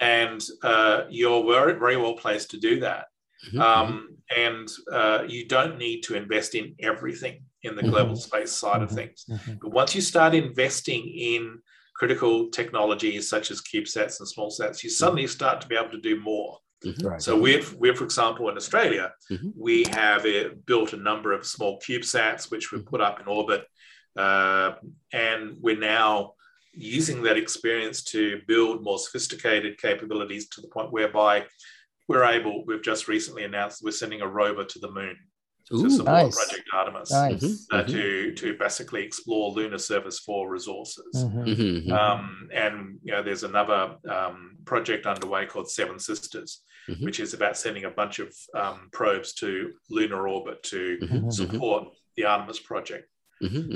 [0.00, 3.06] and uh, you're very, very well placed to do that.
[3.52, 8.22] Mhm, Um, and uh, you don't need to invest in everything in the global Mhm.
[8.28, 8.94] space side of Mhm.
[8.94, 9.24] things.
[9.60, 11.60] But once you start investing in
[11.94, 16.00] critical technologies such as CubeSats and small sats, you suddenly start to be able to
[16.00, 16.58] do more.
[17.02, 17.22] Right.
[17.22, 19.12] So we're, we've, for example, in Australia,
[19.56, 23.66] we have uh, built a number of small CubeSats, which we've put up in orbit.
[24.14, 24.74] Uh,
[25.12, 26.34] and we're now
[26.72, 31.44] using that experience to build more sophisticated capabilities to the point whereby
[32.08, 35.16] we're able, we've just recently announced we're sending a rover to the moon
[35.68, 36.36] to support nice.
[36.36, 37.10] Project Artemis.
[37.10, 37.42] Nice.
[37.42, 37.56] Mhm.
[37.72, 37.90] Uh, Mhm.
[37.90, 41.12] to to basically explore lunar surface for resources.
[41.16, 41.44] Mhm.
[41.44, 47.02] mhm, mhm, Um, and you know, there's another um, project underway called Seven Sisters, Mhm.
[47.04, 50.98] which is about sending a bunch of um, probes to lunar orbit to
[51.30, 53.08] support the Artemis project.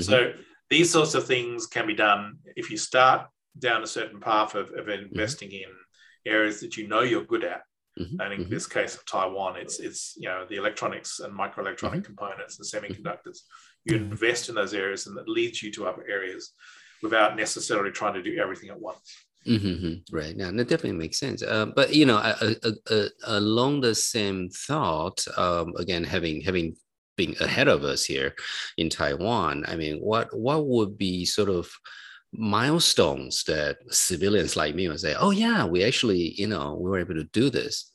[0.00, 0.32] So
[0.70, 4.70] these sorts of things can be done if you start down a certain path of,
[4.78, 5.68] of investing in
[6.24, 7.62] areas that you know you're good at.
[7.98, 8.50] Mhm, And in mhm.
[8.50, 13.38] this case of Taiwan, it's it's you know the electronics and microelectronic components and semiconductors.
[13.84, 14.10] You Mhm.
[14.12, 16.54] invest in those areas, and that leads you to other areas
[17.02, 19.16] without necessarily trying to do everything at once.
[19.46, 20.14] Mm-hmm.
[20.14, 20.36] Right.
[20.36, 21.42] Now, that definitely makes sense.
[21.42, 26.76] Uh, but you know, uh, uh, uh, along the same thought, um, again, having having
[27.16, 28.34] been ahead of us here
[28.76, 31.70] in Taiwan, I mean, what what would be sort of
[32.32, 36.98] milestones that civilians like me would say, "Oh yeah, we actually, you know, we were
[37.00, 37.92] able to do this."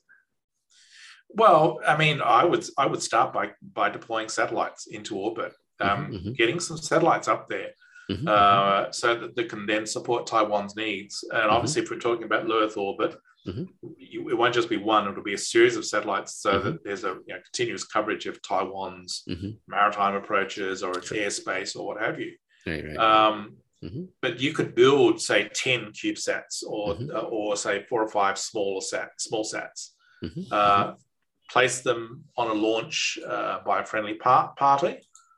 [1.29, 6.11] Well, I mean, I would I would start by by deploying satellites into orbit, um,
[6.11, 6.37] Mhm, mhm.
[6.37, 7.71] getting some satellites up there,
[8.09, 11.23] Mhm, uh, so that they can then support Taiwan's needs.
[11.31, 11.51] And Mhm.
[11.51, 13.15] obviously, if we're talking about low Earth orbit,
[13.97, 17.03] you, it won't just be one; it'll be a series of satellites, so that there's
[17.03, 19.23] a you know, continuous coverage of Taiwan's
[19.67, 21.17] maritime approaches or its Sure.
[21.17, 22.31] airspace or what have you.
[22.65, 22.85] Right.
[22.85, 22.97] Right.
[22.97, 24.09] Um, Mhm.
[24.21, 27.13] But you could build, say, ten CubeSats, or Mhm.
[27.13, 29.81] uh, or say four or five smaller sat small sats
[30.23, 30.95] Mhm, uh,
[31.53, 32.01] place them
[32.35, 34.93] on a launch uh, by a friendly par- party.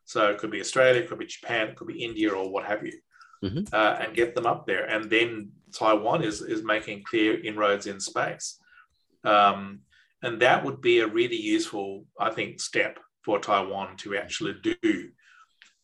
[0.05, 2.65] So it could be Australia, it could be Japan, it could be India, or what
[2.71, 2.97] have you,
[3.43, 3.61] Mhm.
[3.73, 4.85] uh, and get them up there.
[4.93, 5.29] And then
[5.73, 8.47] Taiwan is is making clear inroads in space,
[9.23, 9.81] um,
[10.25, 12.93] and that would be a really useful, I think, step
[13.25, 15.11] for Taiwan to actually do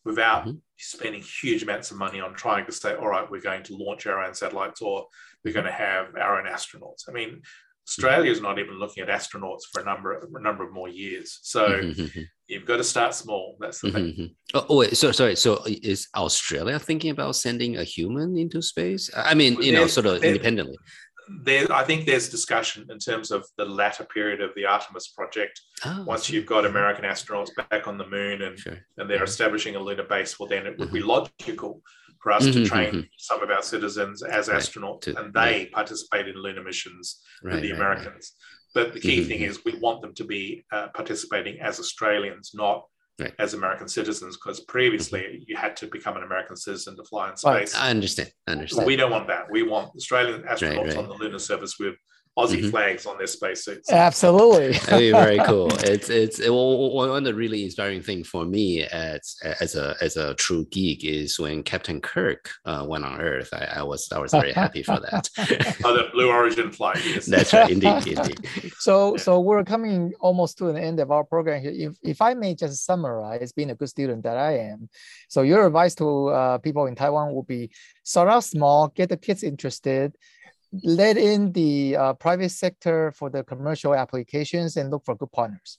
[0.05, 0.61] without Mhm.
[0.83, 4.05] Spending huge amounts of money on trying to say, all right, we're going to launch
[4.07, 5.07] our own satellites or
[5.43, 7.07] we're going to have our own astronauts.
[7.09, 7.41] I mean,
[7.87, 11.39] Australia is not even looking at astronauts for a number a number of more years.
[11.43, 13.57] So Mhm, mhm, you've got to start small.
[13.59, 14.05] That's the thing.
[14.05, 14.35] mhm, mhm.
[14.53, 14.95] Oh, oh, wait.
[14.95, 15.35] So sorry.
[15.35, 19.09] So is Australia thinking about sending a human into space?
[19.15, 20.77] I mean, you know, sort of independently.
[21.29, 25.59] There, I think there's discussion in terms of the latter period of the Artemis project.
[25.85, 28.77] Oh, Once you've got American astronauts back on the moon and, Sure.
[28.97, 29.23] and they're Mhm.
[29.27, 31.81] establishing a lunar base, well, then it would be logical
[32.21, 33.09] for us to Mhm, train mhm.
[33.17, 37.53] some of our citizens as Right, astronauts to- and they participate in lunar missions Right,
[37.55, 37.97] with the right, right.
[37.97, 38.35] Americans.
[38.73, 39.47] But the key Mhm, thing mhm.
[39.49, 42.85] is we want them to be uh, participating as Australians, not
[43.19, 43.33] Right.
[43.37, 47.35] as American citizens, because previously you had to become an American citizen to fly in
[47.45, 47.69] Right.
[47.69, 47.79] space.
[47.79, 48.31] I understand.
[48.47, 48.87] I understand.
[48.87, 49.51] We don't want that.
[49.51, 50.97] We want Australian astronauts right.
[50.97, 51.95] on the lunar surface with
[52.37, 52.71] Aussie Mhm.
[52.71, 53.91] flags on their spacesuits.
[53.91, 54.71] Absolutely.
[54.85, 55.67] That'd be very cool.
[55.83, 59.95] It's it's it, one one of the really inspiring thing for me as as a
[60.01, 63.49] as a true geek is when Captain Kirk uh, went on Earth.
[63.53, 65.29] I, I was I was very happy for that.
[65.85, 67.25] Oh, the Blue Origin flight, yes.
[67.25, 68.39] That's right, indeed, indeed.
[68.79, 71.71] So, so we're coming almost to an end of our program here.
[71.89, 74.89] If, if I may just summarize, being a good student that I am,
[75.29, 77.69] so your advice to uh, people in Taiwan would be
[78.03, 80.15] start out small, get the kids interested,
[80.83, 85.77] let in the uh, private sector for the commercial applications, and look for good partners.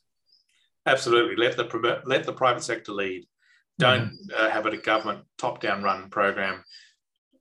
[0.86, 1.36] Absolutely.
[1.36, 3.26] Let the let the private sector lead.
[3.78, 6.62] Don't uh, have it a government top-down run program.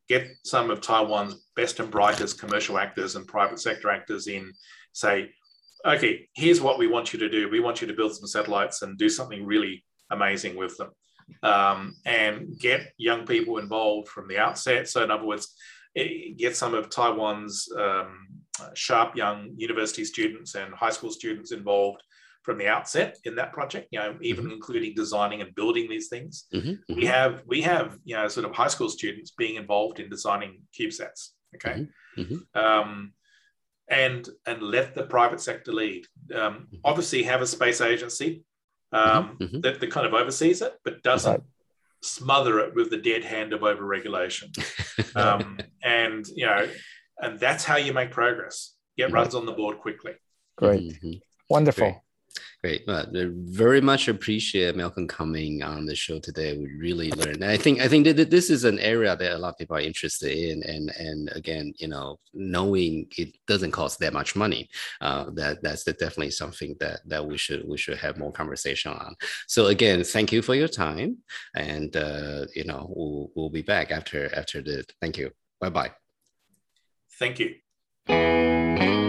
[0.09, 4.51] Get some of Taiwan's best and brightest commercial actors and private sector actors in.
[4.93, 5.29] Say,
[5.85, 7.49] okay, here's what we want you to do.
[7.49, 10.91] We want you to build some satellites and do something really amazing with them,
[11.43, 14.89] um, and get young people involved from the outset.
[14.89, 15.53] So, in other words,
[15.95, 18.27] get some of Taiwan's um,
[18.73, 22.01] sharp young university students and high school students involved
[22.43, 26.45] from the outset in that project, you know, even including designing and building these things.
[26.53, 26.95] Mhm, mhm.
[26.95, 30.61] We have we have you know sort of high school students being involved in designing
[30.77, 31.29] CubeSats.
[31.55, 33.13] Okay, Mhm, um,
[33.87, 36.05] and and let the private sector lead.
[36.33, 38.43] Um, obviously, have a space agency.
[38.91, 39.59] um, mm-hmm.
[39.61, 41.41] that, that, kind of oversees it, but doesn't right.
[42.03, 44.55] Smother it with the dead hand of overregulation.
[45.15, 46.67] um, and you know,
[47.19, 48.75] and that's how you make progress.
[48.97, 49.21] Get right.
[49.21, 50.13] runs on the board quickly.
[50.57, 51.17] Great, mm-hmm.
[51.49, 51.89] wonderful.
[51.89, 51.97] Great.
[52.61, 52.83] Great.
[52.87, 56.57] Well, very much appreciate Malcolm coming on the show today.
[56.57, 57.43] We really learned.
[57.43, 59.81] I think I think that this is an area that a lot of people are
[59.81, 64.69] interested in, and and again, you know, knowing it doesn't cost that much money,
[65.01, 69.15] uh, that that's definitely something that that we should we should have more conversation on.
[69.47, 71.17] So again, thank you for your time,
[71.55, 74.85] and uh, you know, we'll we'll be back after after the.
[75.01, 75.31] Thank you.
[75.59, 75.91] Bye bye.
[77.19, 79.02] Thank you.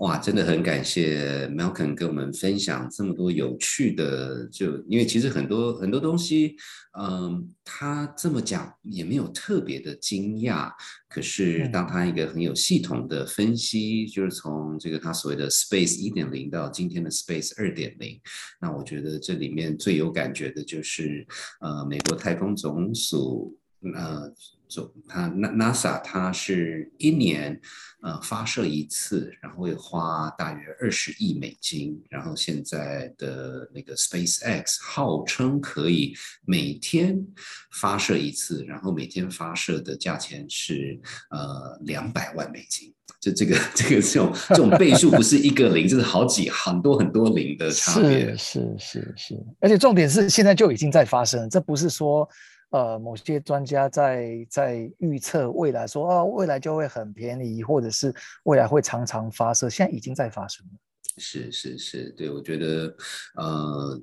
[0.00, 6.54] 哇，真的很感谢 Malcolm 跟我们分享这么多有趣的，就因为其实很多很多东西，
[6.98, 10.70] 嗯，他这么讲也没有特别的惊讶。
[11.08, 18.20] 可是当他一个很有系统的分析，就是从这个他所谓的 Space 一点零到今天的 Space 二点零，
[18.60, 21.26] 那我觉得这里面最有感觉的就是，
[21.60, 23.56] 呃，美国太空总署，
[23.94, 24.30] 呃。
[24.68, 27.60] 做它 NASA 它是一年
[28.02, 37.24] 呃发射一次，然后会花大约二十亿美金，然后现在的那个 SpaceX 号称可以每天
[37.72, 40.98] 发射一次，然后每天发射的价钱是
[41.30, 52.28] 呃两百万美金，就这个这个这种这种倍数不是一个零，就是好几很多很多零的差别，是是是，而且重点是现在就已经在发生，这不是说。
[52.70, 60.72] 呃，某些专家在在预测未来，说啊，未来就会很便宜，或者是未来会常常发射，现在已经在发生了。
[61.18, 62.96] 是是是，对我觉得，
[63.36, 64.02] 呃。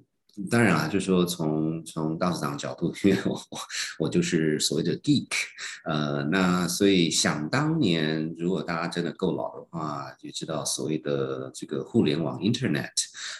[0.50, 3.40] 当然啊，就是说从从大市场角度，因为我
[4.00, 5.28] 我就是所谓的 geek，
[5.86, 12.90] 呃，那所以想当年，如果大家真的够老的话，就知道所谓的这个互联网 Internet，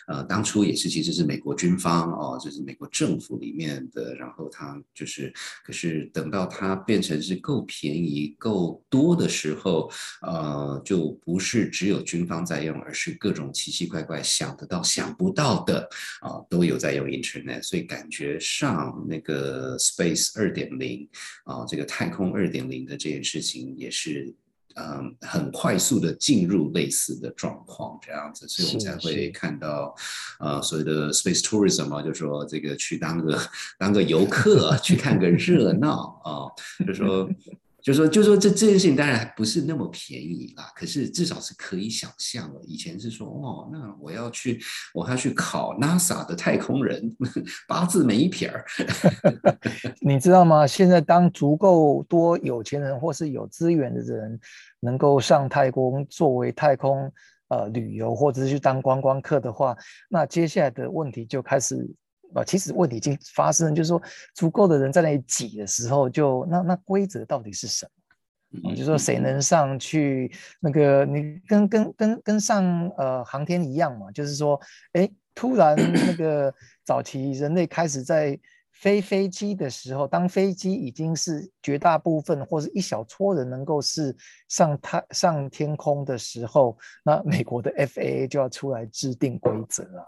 [0.06, 5.34] 呃，当初也是其实是美国军方哦，就是美国政府里面的，然后它就是，
[5.66, 9.90] 可是等到它变成是够便宜、够多的时候，
[10.22, 15.90] 呃，就不是只有军方在用，而是各种奇奇怪怪想得到、想不到的
[16.22, 16.78] 啊，都有。
[16.84, 21.08] 在用 Internet，所以感觉上那个 Space 二点零
[21.46, 24.36] 啊，这个太空二点零的这件事情也是
[24.76, 29.96] 嗯很快速的进入类似的状况这样子，所以我们才会看到
[30.42, 33.40] 呃所谓的 Space Tourism 啊，就说这个去当个
[33.80, 36.52] 当个游客 去看个热闹啊，
[36.86, 37.30] 就说。
[37.84, 42.62] 就说，就说这这件事情当然不是那么便宜啦，可是至少是可以想象了。
[42.66, 44.58] 以前是说，哦，那我要去，
[44.94, 47.14] 我要去考 NASA 的太空人，
[47.68, 48.64] 八字没一撇儿。
[50.00, 50.66] 你知道吗？
[50.66, 54.40] 现在当足够多有钱人或是有资源的人
[54.80, 57.12] 能够上太空作为太空
[57.50, 59.76] 呃旅游，或者是去当观光客的话，
[60.10, 61.86] 那接下来的问题就开始。
[62.36, 64.02] 啊，其实问题已经发生，就是说
[64.36, 67.90] 足够的人在那里挤的时候，就那那规则到底是什么？
[68.72, 70.32] 就是说谁能上去？
[70.60, 76.54] 那个你跟跟跟跟上呃航天一样嘛，就是说，哎，突然那个
[76.86, 78.40] 早期人类开始在
[78.72, 84.16] 飞飞机的时候，当飞机已经是绝大部分或是一小撮人能够是
[84.50, 90.06] 上太上天空的时候，那美国的 FAA 就要出来制定规则啊。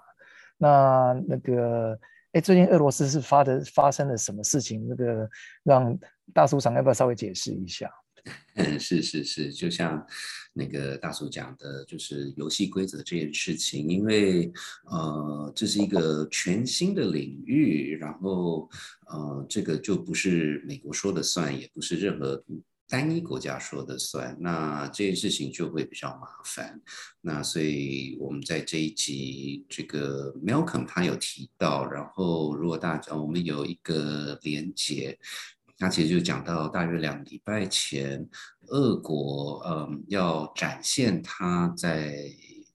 [0.60, 2.00] 那那个。
[2.36, 4.86] 哎，最近俄罗斯是发的发生了什么事情？
[4.89, 5.30] 那个
[5.63, 5.98] 让
[6.34, 7.89] 大叔长要不要稍微解释一下？
[8.56, 10.06] 嗯，是是是，就像
[10.52, 14.52] 那个大叔讲的，就是游戏规则这件事情，因为
[14.84, 18.69] 呃，这是一个全新的领域，然后
[19.08, 22.43] 呃，这个就不是美国说的算，也不是任何。
[22.88, 26.80] 单一国家说的算，那这件事情就会比较麻烦。
[27.21, 35.17] 那所以我们在这一集，这个 Malcolm 他有提到，然后如果大家我们有一个连结，
[35.78, 38.28] 他其实就讲到大约两礼拜前，
[38.67, 42.15] 俄国嗯要展现他在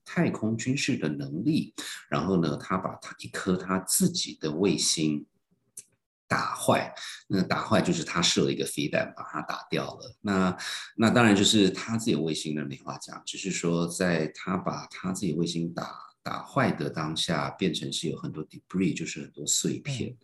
[0.05, 1.73] 太空军事的能力，
[2.09, 5.25] 然后呢，他把他一颗他自己的卫星。
[6.31, 6.95] 打坏，
[7.27, 10.17] 那打坏就是他射了一个飞弹把它打掉了。
[10.21, 10.57] 那
[10.95, 16.10] 那当然就是他自己卫星的没话讲，只是说在他把他自己卫星打。
[16.23, 20.15] 打坏的当下变成是有很多 debris，就是很多碎片。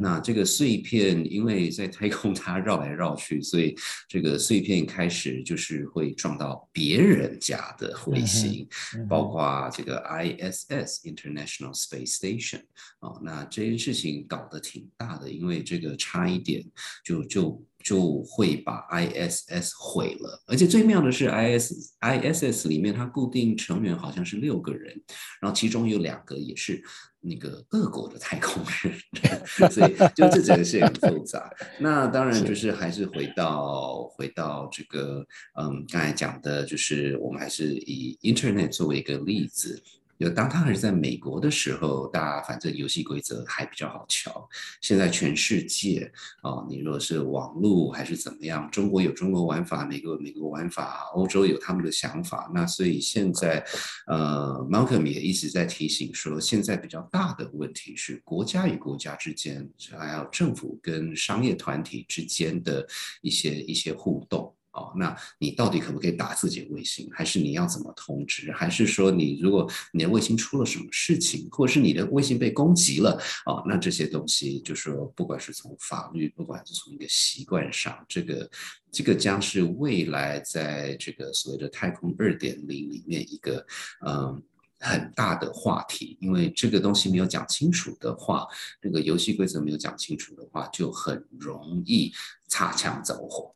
[0.00, 3.76] 那这个碎片因为在太空它绕来绕去，所以
[4.08, 8.68] 这个碎片开始就是会撞到别人家的卫星，
[9.08, 12.62] 包括这个 ISS International Space Station
[13.00, 13.18] 啊。
[13.22, 16.64] 那这件事情搞得挺大的，因为这个差一点
[17.04, 20.42] 就就就会把 ISS 毁了。
[20.46, 25.00] 而且最妙的是，IS ISS 里面它固定成员好像是六个人，
[25.40, 26.82] 然后其中有两个也是
[27.20, 31.50] 那个俄国的太空人， 所以就这整个是很复杂。
[31.78, 35.26] 那当然就是还是回到回到这个
[35.60, 39.82] 嗯刚才讲的，就是我们还是以 Internet 作为一个例子。
[40.20, 44.46] 就当他还是在美国的时候，大家反正游戏规则还比较好瞧。
[44.82, 46.12] 现在全世界
[46.42, 52.50] 啊，你若是网络还是怎么样，中国有中国玩法，美国有美国玩法，欧洲有他们的想法。
[52.54, 53.64] 那所以现在，
[54.08, 59.66] 呃，Malcolm 也一直在提醒说，现在比较大的问题是国家与国家之间，
[59.98, 62.86] 还有政府跟商业团体之间的
[63.22, 64.54] 一些一些互动。
[64.72, 67.08] 哦，那你到底可不可以打自己的卫星？
[67.12, 68.52] 还是你要怎么通知？
[68.52, 73.20] 还是说你如果你的卫星出了什么事情，或者是你的卫星被攻击了？
[73.46, 78.48] 哦，那这些东西就是说，不管是从法律，不管是从一个习惯上，这个
[78.92, 83.66] 这个将是未来在这个所谓的太空二点零里面一个
[84.06, 84.40] 嗯
[84.78, 86.16] 很大的话题。
[86.20, 88.46] 因为这个东西没有讲清楚的话，
[88.80, 92.12] 这个游戏规则没有讲清楚的话，就很容易
[92.46, 93.52] 擦枪走火。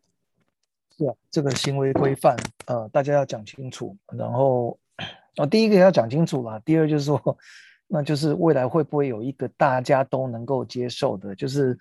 [0.97, 2.36] 是啊，这个行为规范，
[2.66, 3.97] 呃，大家要讲清楚。
[4.16, 4.78] 然后，
[5.36, 6.61] 啊，第一个要讲清楚啦。
[6.64, 7.38] 第二就是说，
[7.88, 11.76] 那就是未来会不会有一个大家都能够接受的，就是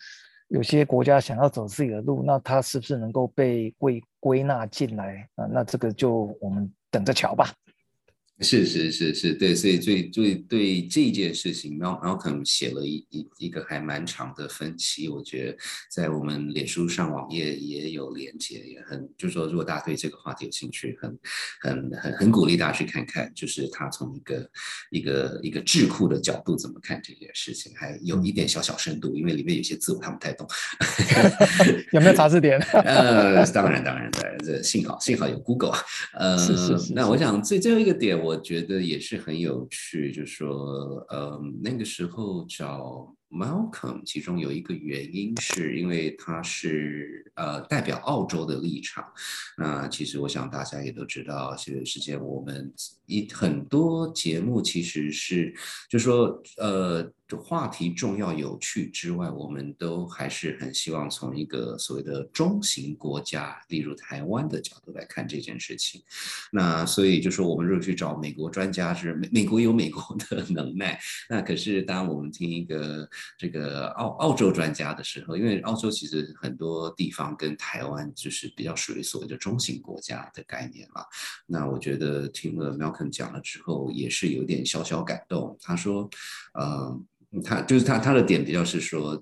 [0.47, 5.45] 有些国家想要走自己的路，那它是不是能够被归归纳进来啊？
[5.45, 7.47] 那这个就我们等着瞧吧。
[8.39, 15.57] 是是是是，对，所以最最对这件事情，Malcolm 写了一一一个还蛮长的分析，我觉得
[15.89, 21.19] 在我们脸书上网页也有连接，也很就是说，如果大家对这个话题有兴趣，很
[21.61, 24.49] 很很很鼓励大家去看看，就是他从一个
[24.89, 30.45] 一个一个智库的角度怎么看这件事情，还有一点小小深度，因为里面有些字我看不太懂。
[31.93, 32.59] 有没有查字典？
[32.83, 35.77] 呃，当然当然当然，这幸好幸好有 Google。
[36.15, 36.93] 呃，是是是。
[36.93, 38.19] 那我想最最后一个点。
[38.23, 49.05] 我我觉得也是很有趣，就说，呃，那个时候找 Malcolm，其中有一个原因是因为他是呃代表澳洲的立场。
[49.55, 52.73] 那其实我想大家也都知道，这段时间我们
[53.05, 55.53] 一很多节目其实是，
[55.87, 57.13] 就说呃。
[57.35, 66.03] 话题重要有趣之外，我们都还是很希望从一个所谓的中型国家，例如台湾的角度来看这件事情。
[66.51, 70.99] 那所以就说，我们如果去找美国专家，是美美国有美国的 能耐。
[71.27, 73.09] 那可是当我们听一个
[73.39, 81.01] 这个澳澳洲专家的时候，因为澳洲其实很多地方跟台湾就是比较属于所谓的中型国家的概念嘛。
[81.47, 85.57] 那我觉得听了 Malcolm 讲了之后，也是有点小小感动。
[85.59, 86.07] 他说，
[86.53, 87.01] 呃。
[87.41, 89.21] 他就是他，他的点比较是说，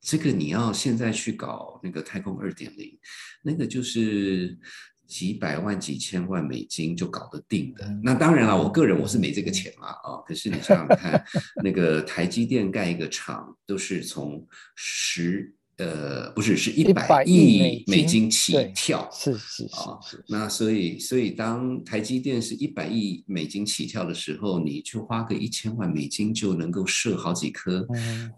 [0.00, 2.98] 这个你要现在去搞那个太空二点零，
[3.42, 4.58] 那个就是
[5.06, 7.86] 几百万、几千万美金就搞得定的。
[8.02, 11.24] 那当然了，我个人我是没这个钱嘛，啊，可是你想想看，
[11.62, 15.54] 那个台积电盖一个厂都是从十。
[15.78, 19.98] 呃，不是，是一百亿美金起跳，是是是啊。
[20.28, 27.86] 那所以，所以当台积电是一百亿美金起跳的时候，你就花个一千万美金就能够射好几颗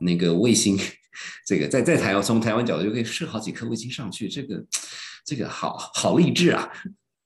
[0.01, 0.79] 那个卫星。
[1.45, 4.29] 这个在在台湾，从台湾角度就可以射好几颗卫星上去。
[4.29, 4.65] 这个
[5.27, 6.71] 这个好好励志啊！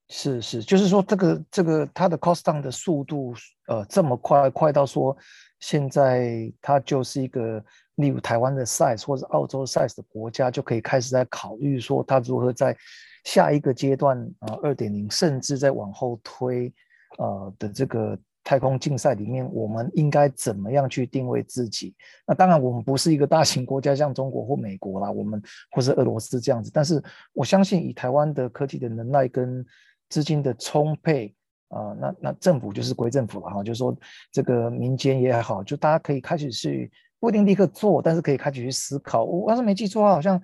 [0.09, 3.35] 是是，就是说这个这个它的 cost down 的速度，
[3.67, 5.15] 呃，这么快，快到说
[5.61, 7.63] 现在它就是一个。
[7.99, 12.77] 例如台湾的 size 或者澳洲 size 的国家就可以开始在考虑说，它如何在
[13.25, 16.73] 下一个阶段啊，二点零，甚至在往后推，
[17.19, 21.93] 呃的这个太空竞赛里面，我们应该怎么样去定位自己？
[22.25, 25.43] 那当然，我们不是一个大型国家，像中国或美国啦，我们
[25.73, 26.71] 或是俄罗斯这样子。
[26.73, 29.67] 但是我相信，以台湾的科技的能耐跟
[30.09, 31.35] 资金的充沛
[31.69, 33.95] 啊，那那政府就是归政府了哈，就是说
[34.31, 36.89] 这个民间也好，就大家可以开始去。
[37.21, 39.25] 不一定立刻做，但是可以开始去思考。
[39.25, 40.41] 我要是没记错，好像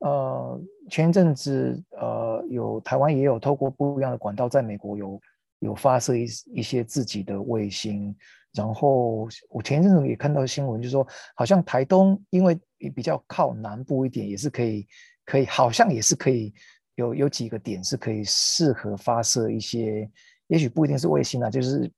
[0.00, 0.60] 呃
[0.90, 5.20] 前一阵子呃有台湾也有透过不一样的管道，在美国有
[5.58, 8.14] 有发射一一些自己的卫星。
[8.54, 12.58] 然后我前一阵子也看到新闻，就是说好像台东因为
[12.94, 14.86] 比较靠南部一点，也是可以
[15.24, 16.54] 可以好像也是可以
[16.94, 20.08] 有有几个点是可以适合发射一些，
[20.46, 21.90] 也许不一定是卫星啊，就是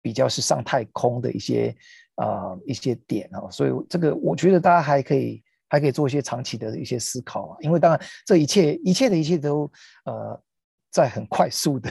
[0.00, 1.74] 比较是上太空的一些。
[2.16, 7.56] 啊，一些点啊，所以这个我觉得大家还可以，还可以做一些长期的一些思考啊。
[7.60, 9.70] 因为当然，这一切一切的一切都
[10.04, 10.40] 呃
[10.90, 11.90] 在很快速的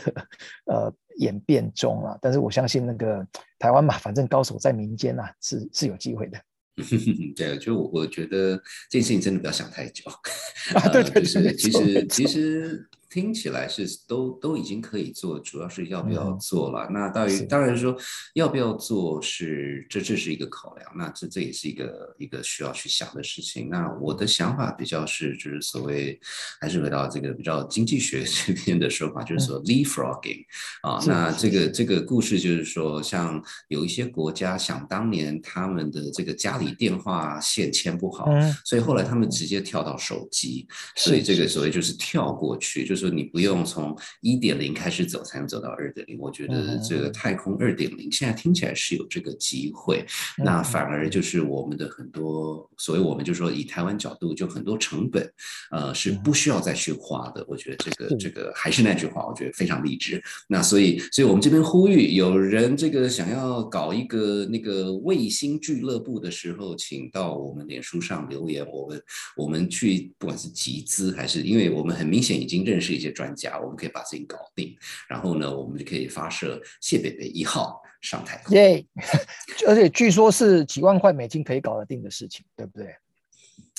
[0.65, 2.17] 呃演变中啊。
[2.21, 3.25] 但是我相信那个
[3.59, 6.39] 台湾嘛，反正高手在民间呐，是是有机会的。
[7.35, 8.55] 对，就我觉得
[8.89, 10.09] 这件事情真的不要想太久。
[10.73, 12.89] 啊，对对对， 其实其实。
[13.13, 16.89] 听起来是都都已经可以做，主要是要不要做了。
[16.89, 17.95] 那当然当然说
[18.33, 23.69] 要不要做是这这是一个考量，那这这也是一个一个需要去想的事情。
[23.69, 26.19] 那我的想法比较是就是所谓
[26.59, 30.43] 还是回到这个比较经济学 这边的说法，就是说 leapfrogging
[30.81, 30.99] 啊。
[31.05, 38.27] 那这个这个故事就是说，像有一些国家想当年他们的这个家里电话线牵不好，
[38.65, 43.02] 所以后来他们直接跳到手机，所以这个所谓就是跳过去就是。
[43.03, 50.05] 就你不用从一点零开始走才能走到二点零，我觉得这个太空二点零现在听起来是有这个机会，
[50.37, 55.29] 那反而就是我们的很多，所以我们就说以台湾角度，就很多成本，
[55.71, 57.43] 呃，是不需要再去花的。
[57.45, 60.23] 我觉得这个这个还是那句话，我觉得非常励志。
[60.47, 69.03] 那所以，所以我们这边呼吁，有人这个想要搞一个那个卫星俱乐部的时候，请到我们脸书上留言，我们
[69.35, 72.92] 我们去不管是集资还是，因为我们很明显已经认识。
[72.93, 74.75] 一些专家，我们可以把事情搞定，
[75.07, 78.55] 然后呢，我们就可以发射谢北北一号上太空。
[78.55, 78.85] 耶！
[79.67, 82.95] 而且据说是几万块美金可以搞得定的事情，对不对？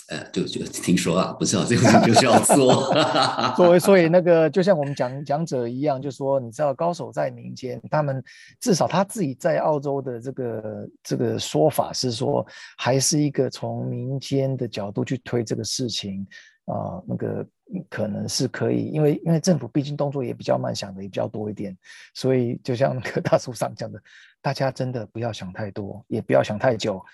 [0.09, 2.93] 呃，就就听说啊，不知道这个就是要做。
[3.57, 8.23] 所以，所以那个就像我们讲讲者一样，就说你知道，高手在民间，他们
[8.61, 12.47] 至少他自己在澳洲的这个这个说法是说，
[12.77, 16.27] 还是一个从民间的角度去推这个事情。
[16.67, 17.47] 啊，那个
[17.89, 21.77] 可能是可以，因为因为政府毕竟动作也比较慢，想的也比较多一点，
[22.15, 24.01] 所以就像那个大叔上讲的，
[24.41, 27.05] 大家真的不要想太多，也不要想太久，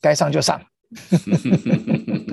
[0.00, 0.60] 该上就上。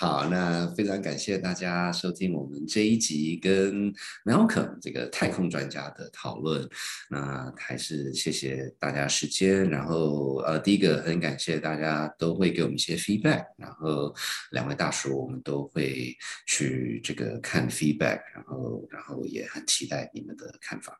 [0.00, 3.92] 好，那非常感谢大家收听我们这一集跟
[4.24, 6.66] Malcolm 这个太空专家的讨论。
[7.10, 9.68] 那还是谢谢大家时间。
[9.68, 13.44] 然后呃，第一个很感谢大家都会给我们一些 feedback。
[13.58, 14.14] 然后
[14.52, 18.22] 两位大叔，我们都会去这个看 feedback。
[18.34, 20.98] 然后然后也很期待你们的看法。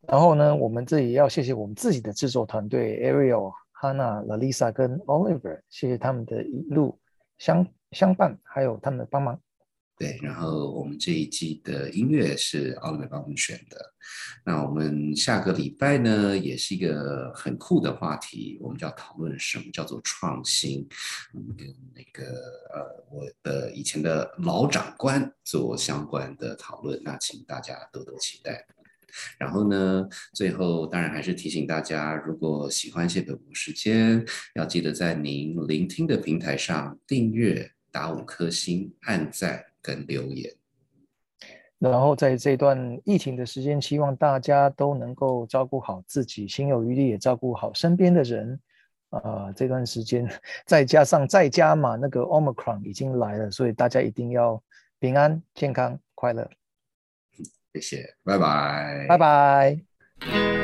[0.00, 3.52] 然后呢，我们这里要谢谢我们自己的制作团队 Ariel。
[3.80, 7.00] Hannah、Lalisa 跟 Oliver，谢谢他们的一路
[7.38, 9.40] 相相伴，还有他们的帮忙。
[9.96, 13.76] 对，然后我们这一季的音乐是 Oliver 帮我们选的。
[14.44, 20.88] 那我们下个礼拜呢，也是一个很酷的话题，我们就要讨论什么叫做创新。
[21.34, 22.32] 我们跟那个
[22.72, 28.64] 呃，我的以前的老长官做相关的讨论，那请大家多多期待。
[29.38, 40.52] 然后呢，最后当然还是提醒大家，如果喜欢谢北无时间，要记得在您聆听的平台上订阅、打五颗星、按赞跟留言。
[41.78, 48.58] 然后在这段疫情的时间，希望大家都能够照顾好自己，心有余力也照顾好身边的人。
[49.10, 50.28] 啊，这段时间
[50.66, 54.62] 再加上在家嘛，那个 Omicron 已经来了，所以大家一定要
[54.98, 56.46] 平安、健康、快乐。
[57.72, 59.06] 谢谢拜拜。
[59.08, 60.57] 拜拜。